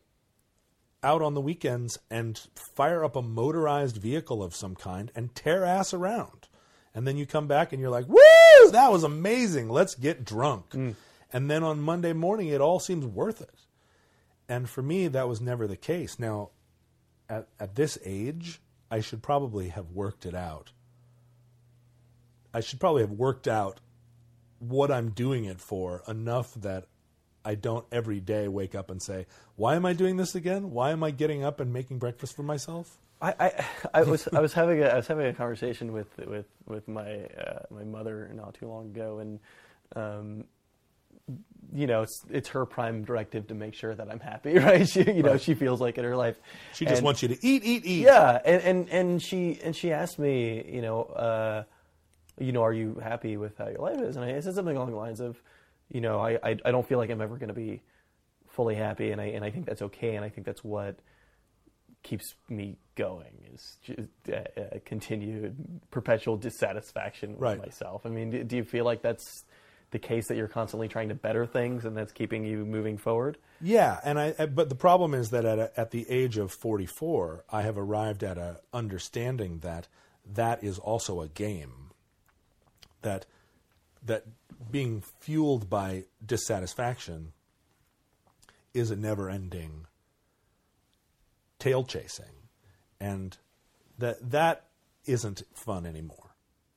[1.04, 2.42] out on the weekends and
[2.76, 6.48] fire up a motorized vehicle of some kind and tear ass around.
[6.96, 9.70] And then you come back and you're like, woo, that was amazing.
[9.70, 10.72] Let's get drunk.
[10.72, 10.96] Mm.
[11.34, 13.66] And then on Monday morning, it all seems worth it.
[14.48, 16.20] And for me, that was never the case.
[16.20, 16.52] Now,
[17.28, 18.62] at, at this age,
[18.92, 20.72] I should probably have worked it out.
[22.54, 23.80] I should probably have worked out
[24.60, 26.86] what I'm doing it for enough that
[27.44, 29.26] I don't every day wake up and say,
[29.56, 30.72] "Why am I doing this again?
[30.72, 34.40] Why am I getting up and making breakfast for myself?" I, I, I was I
[34.40, 38.30] was having a I was having a conversation with with with my uh, my mother
[38.34, 39.40] not too long ago, and
[39.96, 40.46] um,
[41.74, 44.88] you know, it's it's her prime directive to make sure that I'm happy, right?
[44.88, 46.38] She, you know, she feels like in her life.
[46.74, 48.04] She just and, wants you to eat, eat, eat.
[48.04, 51.64] Yeah, and, and and she and she asked me, you know, uh,
[52.40, 54.16] you know, are you happy with how your life is?
[54.16, 55.42] And I said something along the lines of,
[55.90, 57.82] you know, I I, I don't feel like I'm ever going to be
[58.50, 61.00] fully happy, and I and I think that's okay, and I think that's what
[62.04, 65.56] keeps me going is just, uh, uh, continued
[65.90, 67.58] perpetual dissatisfaction with right.
[67.58, 68.06] myself.
[68.06, 69.46] I mean, do, do you feel like that's
[69.94, 73.38] the case that you're constantly trying to better things and that's keeping you moving forward?
[73.62, 77.46] Yeah, and I but the problem is that at a, at the age of 44,
[77.50, 79.88] I have arrived at a understanding that
[80.34, 81.92] that is also a game.
[83.02, 83.26] That
[84.06, 84.26] that
[84.70, 87.32] being fueled by dissatisfaction
[88.74, 89.86] is a never-ending
[91.60, 92.26] tail chasing
[93.00, 93.38] and
[93.98, 94.66] that that
[95.06, 96.33] isn't fun anymore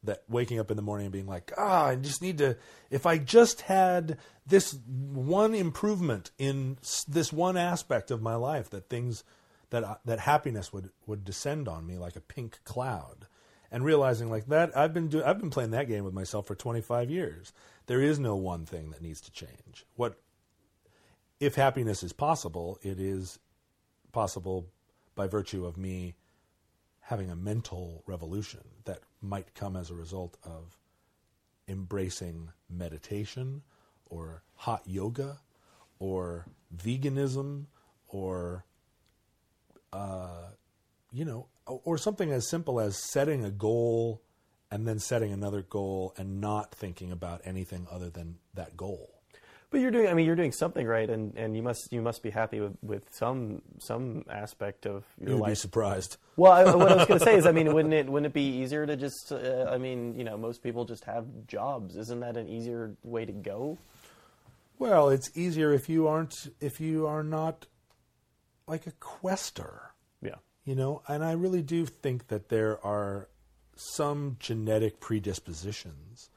[0.07, 2.57] that waking up in the morning and being like, ah, I just need to,
[2.91, 6.79] if I just had this one improvement in
[7.09, 9.25] this one aspect of my life, that things,
[9.71, 13.27] that, uh, that happiness would, would descend on me like a pink cloud.
[13.71, 16.55] And realizing like that, I've been doing, I've been playing that game with myself for
[16.55, 17.53] 25 years.
[17.87, 19.85] There is no one thing that needs to change.
[19.97, 20.19] What,
[21.41, 23.39] if happiness is possible, it is
[24.13, 24.67] possible
[25.15, 26.15] by virtue of me
[27.01, 30.77] having a mental revolution that might come as a result of
[31.69, 33.63] embracing meditation
[34.09, 35.39] or hot yoga
[35.99, 36.47] or
[36.77, 37.67] veganism
[38.09, 38.65] or
[39.93, 40.51] uh,
[41.13, 44.23] you know or something as simple as setting a goal
[44.71, 49.16] and then setting another goal and not thinking about anything other than that goal
[49.71, 50.09] but you're doing.
[50.09, 52.77] I mean, you're doing something right, and, and you must you must be happy with,
[52.83, 55.51] with some some aspect of your You'd life.
[55.51, 56.19] be surprised.
[56.37, 58.35] Well, I, what I was going to say is, I mean, wouldn't it wouldn't it
[58.35, 59.33] be easier to just?
[59.33, 61.97] Uh, I mean, you know, most people just have jobs.
[61.97, 63.79] Isn't that an easier way to go?
[64.79, 67.67] Well, it's easier if you aren't if you are not
[68.67, 69.93] like a quester.
[70.23, 70.37] Yeah.
[70.65, 73.29] You know, and I really do think that there are
[73.77, 76.31] some genetic predispositions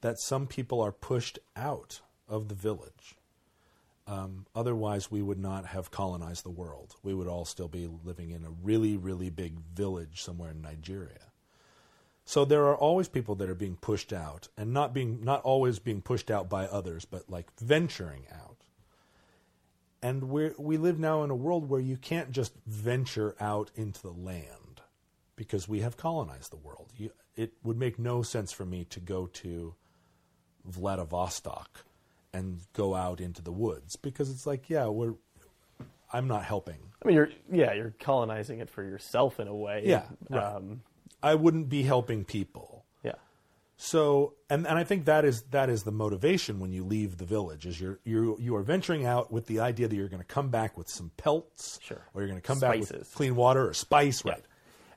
[0.00, 3.16] that some people are pushed out of the village.
[4.06, 6.94] Um, otherwise, we would not have colonized the world.
[7.02, 11.32] We would all still be living in a really, really big village somewhere in Nigeria.
[12.26, 15.78] So there are always people that are being pushed out, and not being not always
[15.78, 18.56] being pushed out by others, but like venturing out.
[20.02, 24.02] And we we live now in a world where you can't just venture out into
[24.02, 24.80] the land
[25.36, 26.92] because we have colonized the world.
[26.96, 29.74] You, it would make no sense for me to go to
[30.64, 31.84] Vladivostok
[32.34, 35.14] and go out into the woods because it's like, yeah, we're
[36.12, 36.78] I'm not helping.
[37.02, 39.82] I mean, you're yeah, you're colonizing it for yourself in a way.
[39.86, 40.42] Yeah, right.
[40.56, 40.82] Um,
[41.22, 42.84] I wouldn't be helping people.
[43.02, 43.12] yeah.
[43.76, 47.24] So, and, and I think that is that is the motivation when you leave the
[47.24, 50.34] village is you're you you are venturing out with the idea that you're going to
[50.34, 52.02] come back with some pelts, Sure.
[52.14, 54.32] or you're going to come back with clean water or spice, Yeah.
[54.32, 54.44] right?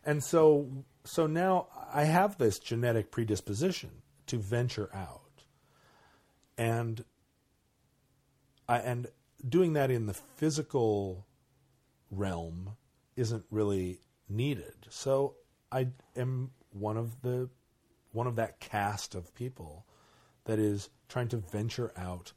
[0.05, 0.69] And so
[1.05, 3.89] so now I have this genetic predisposition
[4.27, 5.43] to venture out,
[6.57, 7.03] and
[8.67, 9.07] I and
[9.47, 11.25] doing that in the physical
[12.11, 12.71] realm
[13.15, 13.99] isn't really
[14.29, 14.87] needed.
[14.89, 15.35] So
[15.71, 17.49] I am one of the
[18.11, 19.85] one of that cast of people
[20.45, 22.33] that is trying to venture out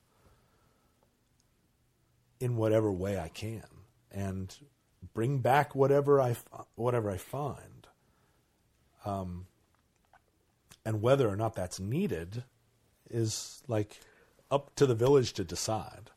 [2.39, 3.65] in whatever way I can
[4.11, 4.55] and
[5.15, 6.37] bring back whatever I
[6.75, 7.87] whatever I find.
[9.05, 9.47] Um,
[10.85, 12.45] and whether or not that's needed
[13.09, 14.01] is like
[14.51, 16.11] up to the village to decide.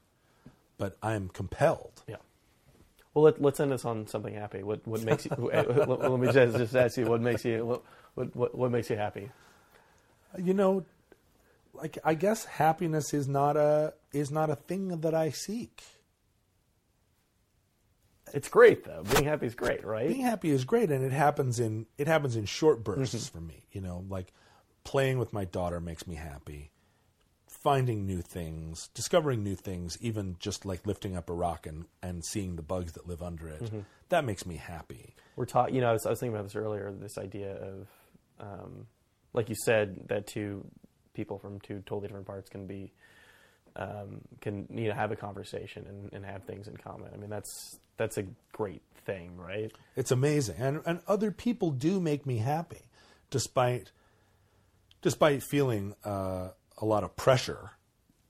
[0.78, 2.04] But I am compelled.
[2.08, 2.18] Yeah.
[3.14, 4.64] Well, let, let's end this on something happy.
[4.64, 5.32] What what makes you?
[5.38, 7.84] let, let me just, just ask you what makes you what,
[8.16, 9.30] what what what makes you happy?
[10.40, 10.84] you know
[11.76, 15.84] like i guess happiness is not a is not a thing that i seek
[18.34, 19.04] It's great though.
[19.04, 20.08] Being happy is great, right?
[20.08, 23.38] being happy is great and it happens in it happens in short bursts Mm-hmm.
[23.38, 24.34] for me you know like
[24.84, 26.72] playing with my daughter makes me happy
[27.64, 32.24] finding new things discovering new things even just like lifting up a rock and and
[32.26, 33.80] seeing the bugs that live under it Mm-hmm.
[34.10, 35.74] that makes me happy We're taught.
[35.74, 36.92] You know, I was, I was thinking about this earlier.
[36.92, 37.88] This idea of,
[38.40, 38.86] um,
[39.34, 40.64] like you said, that two
[41.16, 42.92] people from two totally different parts can be
[43.76, 47.10] um, can you know have a conversation and, and have things in common.
[47.14, 49.72] I mean, that's that's a great thing, right?
[49.96, 52.84] It's amazing, and and other people do make me happy,
[53.32, 53.92] despite
[55.02, 57.72] despite feeling uh, a lot of pressure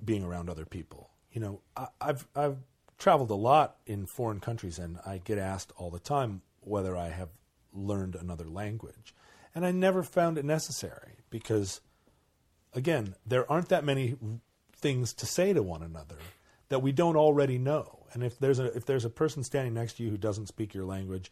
[0.04, 1.10] being around other people.
[1.32, 2.58] You know, I, I've I've
[2.98, 7.10] traveled a lot in foreign countries, and I get asked all the time whether I
[7.10, 7.30] have
[7.74, 9.14] learned another language,
[9.56, 11.82] and I never found it necessary because,
[12.74, 14.16] again, there aren't that many
[14.76, 16.18] things to say to one another
[16.70, 18.06] that we don't already know.
[18.14, 20.74] And if there's a if there's a person standing next to you who doesn't speak
[20.74, 21.32] your language,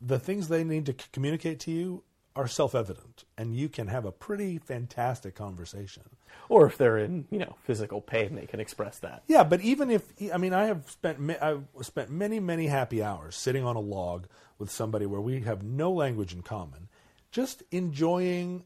[0.00, 2.02] the things they need to communicate to you
[2.38, 6.04] are self-evident, and you can have a pretty fantastic conversation.
[6.48, 9.24] Or if they're in you know physical pain, they can express that.
[9.26, 13.34] Yeah, but even if I mean, I have spent I've spent many many happy hours
[13.34, 16.88] sitting on a log with somebody where we have no language in common,
[17.32, 18.62] just enjoying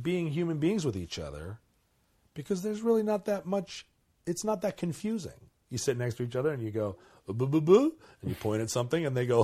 [0.00, 1.60] being human beings with each other,
[2.34, 3.86] because there's really not that much.
[4.26, 5.50] It's not that confusing.
[5.70, 6.96] You sit next to each other and you go
[8.22, 9.42] And you point at something and they go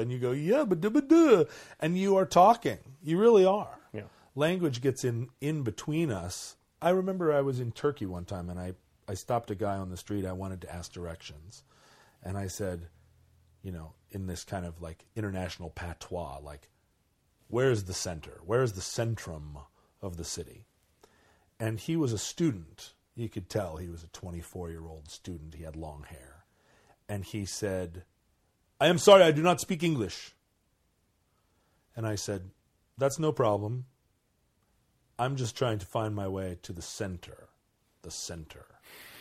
[0.00, 1.44] and you go yeah but duh,"
[1.80, 2.78] and you are talking.
[3.02, 4.04] You really are Yeah.
[4.34, 6.56] language gets in in between us.
[6.80, 8.74] I remember I was in Turkey one time and I,
[9.06, 10.24] I stopped a guy on the street.
[10.26, 11.62] I wanted to ask directions.
[12.24, 12.88] And I said,
[13.62, 16.70] you know, in this kind of like international patois, like,
[17.48, 18.40] where's the center?
[18.44, 19.64] Where's the centrum
[20.00, 20.66] of the city?
[21.60, 22.94] And he was a student.
[23.14, 25.54] You could tell he was a 24 year old student.
[25.54, 26.31] He had long hair.
[27.12, 28.04] And he said,
[28.80, 30.34] I am sorry, I do not speak English.
[31.94, 32.48] And I said,
[32.96, 33.84] That's no problem.
[35.18, 37.50] I'm just trying to find my way to the center.
[38.00, 38.64] The center.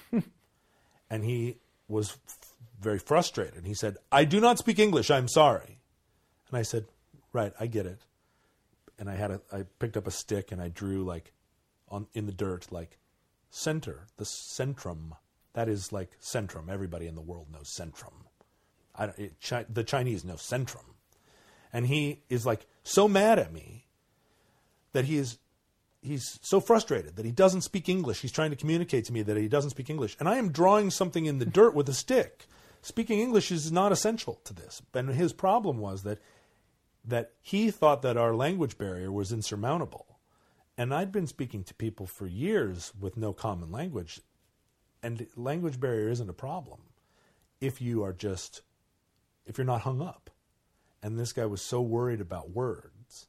[1.09, 1.57] and he
[1.89, 3.65] was f- very frustrated.
[3.65, 5.11] He said, I do not speak English.
[5.11, 5.79] I'm sorry.
[6.47, 6.85] And I said,
[7.33, 8.05] Right, I get it.
[8.97, 11.33] And I had a, I picked up a stick and I drew like
[11.89, 12.99] on in the dirt, like
[13.49, 15.17] center, the centrum.
[15.53, 16.69] That is like centrum.
[16.69, 18.13] Everybody in the world knows centrum.
[19.17, 20.85] It, chi- the Chinese know centrum.
[21.73, 23.85] And he is like so mad at me
[24.93, 25.37] that he is
[26.01, 28.21] he's so frustrated that he doesn't speak English.
[28.21, 30.17] He's trying to communicate to me that he doesn't speak English.
[30.19, 32.47] And I am drawing something in the dirt with a stick.
[32.81, 34.81] Speaking English is not essential to this.
[34.93, 36.19] And his problem was that
[37.03, 40.19] that he thought that our language barrier was insurmountable.
[40.77, 44.21] And I'd been speaking to people for years with no common language.
[45.03, 46.79] And language barrier isn't a problem
[47.59, 48.61] if you are just
[49.45, 50.29] if you're not hung up.
[51.03, 53.27] And this guy was so worried about words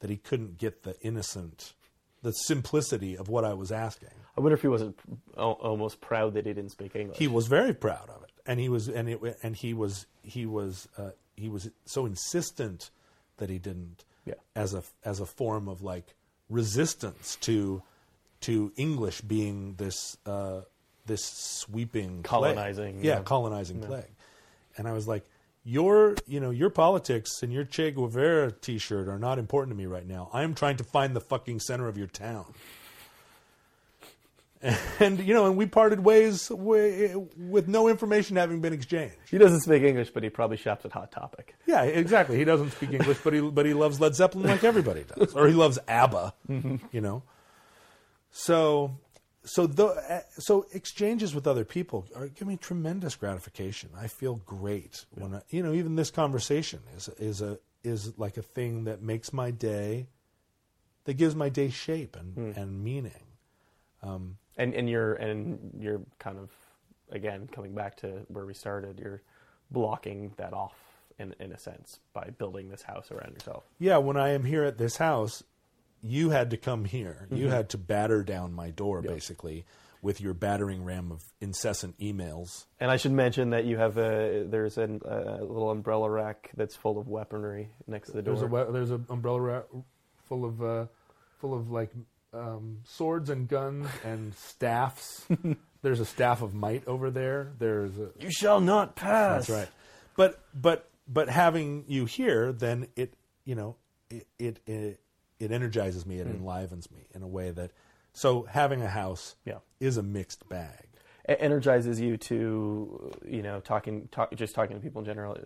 [0.00, 1.74] that he couldn't get the innocent,
[2.22, 4.08] the simplicity of what I was asking.
[4.36, 4.98] I wonder if he wasn't
[5.36, 7.18] almost proud that he didn't speak English.
[7.18, 10.46] He was very proud of it, and he was, and it, and he was, he
[10.46, 12.90] was, uh, he was so insistent
[13.36, 14.34] that he didn't Yeah.
[14.56, 16.14] as a as a form of like
[16.48, 17.82] resistance to
[18.40, 20.62] to English being this uh,
[21.06, 22.24] this sweeping plague.
[22.24, 23.22] Colonizing, yeah, yeah.
[23.22, 24.04] colonizing plague.
[24.76, 25.24] And I was like,
[25.64, 29.86] your you know your politics and your Che Guevara T-shirt are not important to me
[29.86, 30.28] right now.
[30.32, 32.52] I am trying to find the fucking center of your town.
[35.00, 39.16] And you know, and we parted ways with no information having been exchanged.
[39.28, 41.56] He doesn't speak English, but he probably shops at Hot Topic.
[41.66, 42.38] Yeah, exactly.
[42.38, 45.48] He doesn't speak English, but he but he loves Led Zeppelin like everybody does, or
[45.48, 46.34] he loves ABBA.
[46.48, 46.76] Mm-hmm.
[46.92, 47.24] You know,
[48.30, 48.92] so
[49.44, 53.90] so the uh, so exchanges with other people are, give me tremendous gratification.
[53.98, 58.36] I feel great when I, you know even this conversation is is a is like
[58.36, 60.06] a thing that makes my day,
[61.04, 63.24] that gives my day shape and and meaning.
[64.56, 66.50] and and you're and you're kind of
[67.10, 69.22] again coming back to where we started you're
[69.70, 70.74] blocking that off
[71.18, 74.64] in in a sense by building this house around yourself Yeah, when I am here
[74.64, 75.42] at this house,
[76.02, 77.28] you had to come here.
[77.30, 79.64] You had to batter down my door, basically,
[80.02, 82.64] with your battering ram of incessant emails.
[82.80, 86.74] and i should mention that you have a there's an, a little umbrella rack that's
[86.74, 89.64] full of weaponry next to the door There's a there's an umbrella rack
[90.28, 90.86] full of uh,
[91.38, 91.90] full of like
[92.32, 95.26] um, swords and guns and staffs.
[95.82, 97.52] there's a staff of might over there.
[97.58, 99.68] There's a, you shall not pass That's right.
[100.16, 103.76] But but but having you here, then it you know
[104.10, 105.00] it it it,
[105.42, 106.18] it energizes me.
[106.18, 106.36] It hmm.
[106.36, 107.70] enlivens me in a way that.
[108.14, 109.58] So having a house Yeah.
[109.80, 110.86] is a mixed bag.
[111.28, 115.36] it energizes you to you know talking talk, just talking to people in general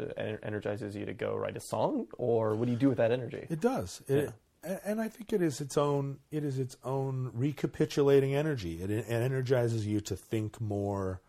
[0.42, 3.46] energizes you to go write a song or what do you do with that energy
[3.50, 4.02] It does.
[4.08, 4.32] It,
[4.64, 6.18] a- And I think it is its own.
[6.30, 8.82] It is its own recapitulating energy.
[8.82, 11.20] It, it energizes you to think more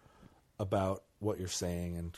[0.58, 2.18] about what you're saying, and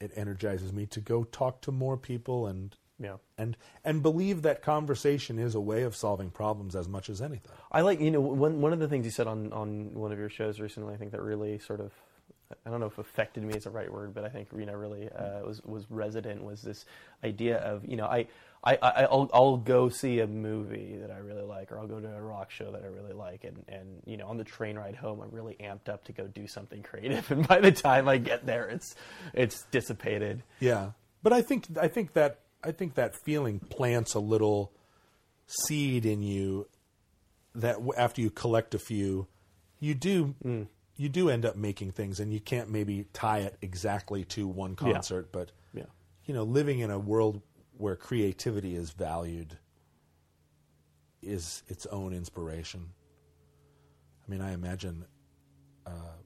[0.00, 4.62] it energizes me to go talk to more people and yeah and and believe that
[4.62, 7.50] conversation is a way of solving problems as much as anything.
[7.72, 10.18] I like you know one one of the things you said on on one of
[10.18, 10.94] your shows recently.
[10.94, 11.92] I think that really sort of
[12.64, 14.74] I don't know if affected me is the right word, but I think you know
[14.74, 16.84] really uh, was was resident was this
[17.22, 18.26] idea of you know I.
[18.66, 22.00] I, I, I'll, I'll go see a movie that I really like, or I'll go
[22.00, 24.78] to a rock show that I really like, and, and you know on the train
[24.78, 28.08] ride home, I'm really amped up to go do something creative, and by the time
[28.08, 28.94] I get there, it's
[29.34, 30.44] it's dissipated.
[30.60, 30.92] Yeah,
[31.22, 34.72] but I think I think that I think that feeling plants a little
[35.46, 36.66] seed in you
[37.54, 39.26] that after you collect a few,
[39.78, 40.34] you do
[40.96, 44.76] you do end up making things, and you can't maybe tie it exactly to one
[44.76, 45.86] concert, but Yeah.
[46.24, 47.42] you know, living in a world
[47.76, 49.58] where creativity is valued
[51.20, 52.92] is its own inspiration.
[54.26, 55.04] I mean, I imagine
[55.86, 56.16] uh,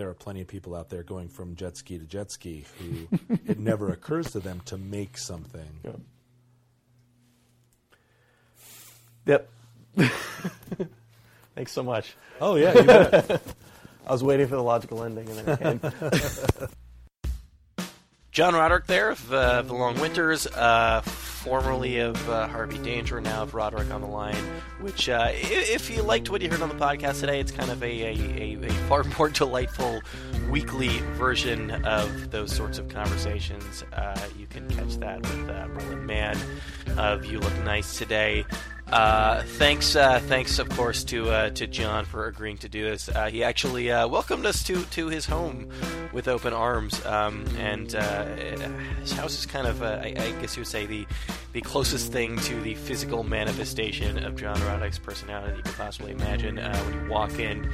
[0.00, 3.06] there are plenty of people out there going from jet ski to jet ski who
[3.46, 5.68] it never occurs to them to make something.
[9.26, 9.26] Yeah.
[9.26, 9.50] Yep.
[11.54, 12.14] Thanks so much.
[12.40, 13.42] Oh yeah, you bet.
[14.06, 16.68] I was waiting for the logical ending, and then it came.
[18.32, 21.02] John Roderick there of uh, The Long Winters, uh,
[21.42, 24.34] formerly of uh, Harvey Danger, now of Roderick on the Line,
[24.80, 27.82] which, uh, if you liked what you heard on the podcast today, it's kind of
[27.82, 30.02] a, a, a, far more delightful
[30.50, 33.84] weekly version of those sorts of conversations.
[33.94, 36.38] Uh, you can catch that with uh, Merlin Mann
[36.98, 38.44] of You Look Nice Today.
[38.92, 43.08] Uh, thanks, uh, thanks, of course, to uh, to John for agreeing to do this.
[43.08, 45.68] Uh, he actually uh, welcomed us to, to his home
[46.12, 48.24] with open arms, um, and uh,
[49.00, 51.06] his house is kind of, I, I guess you would say, the
[51.52, 56.56] the closest thing to the physical manifestation of John Roderick's personality you could possibly imagine.
[56.56, 57.70] When you walk in,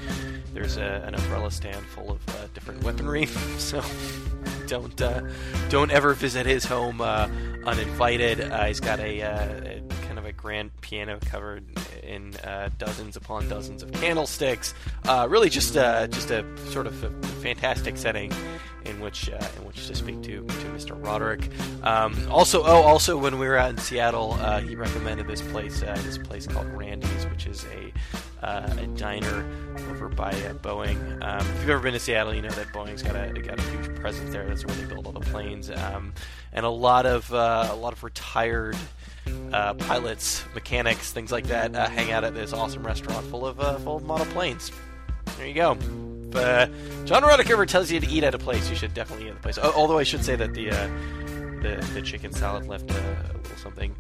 [0.53, 3.25] there's a, an umbrella stand full of different weaponry,
[3.59, 3.83] so
[4.67, 4.95] don't
[5.71, 8.53] don't ever visit his home uninvited.
[8.67, 9.83] He's got a, a
[10.81, 11.65] piano covered
[12.03, 14.75] in uh, dozens upon dozens of candlesticks.
[15.07, 17.11] Uh, really, just uh, just a sort of a
[17.43, 18.33] fantastic setting
[18.85, 21.03] in which uh, in which to speak to to Mr.
[21.05, 21.51] Roderick.
[21.83, 25.83] Um, also, oh, also when we were out in Seattle, uh, he recommended this place
[25.83, 27.93] uh, this place called Randy's, which is a
[28.43, 29.45] a diner
[29.91, 30.33] over by
[30.63, 30.97] Boeing.
[31.21, 33.63] Um, if you've ever been to Seattle, you know that Boeing's got a got a
[33.63, 34.47] huge presence there.
[34.47, 36.13] That's where they build all the planes, um,
[36.53, 38.77] and a lot of a lot of retired
[39.53, 43.61] uh, pilots, mechanics, things like that uh, hang out at this awesome restaurant full of
[43.61, 44.71] uh, full of model planes.
[45.39, 45.77] There you go.
[46.31, 46.67] If uh,
[47.05, 49.37] John Roderick ever tells you to eat at a place, you should definitely eat at
[49.37, 49.59] the place.
[49.59, 50.89] Al- Although I should say that the uh,
[51.63, 53.95] the, the chicken salad left a, a little something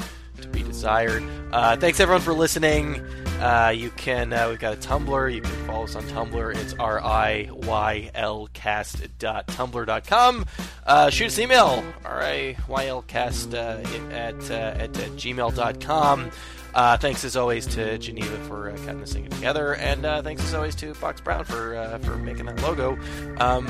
[0.56, 1.22] be desired.
[1.52, 3.00] Uh, thanks everyone for listening.
[3.40, 5.34] Uh, you can uh, we've got a Tumblr.
[5.34, 6.56] You can follow us on Tumblr.
[6.56, 10.46] It's r i y l cast.tumblr.com.
[10.86, 13.78] Uh, shoot us an email r i y l cast uh,
[14.10, 16.30] at, uh, at at gmail.com.
[16.74, 20.42] Uh, thanks as always to Geneva for uh, cutting this thing together, and uh, thanks
[20.44, 22.98] as always to Fox Brown for uh, for making that logo.
[23.38, 23.66] Um,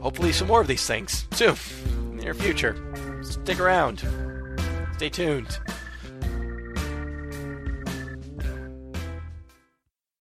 [0.00, 2.76] hopefully, some more of these things soon in the near future.
[3.22, 4.04] Stick around.
[4.94, 5.58] Stay tuned.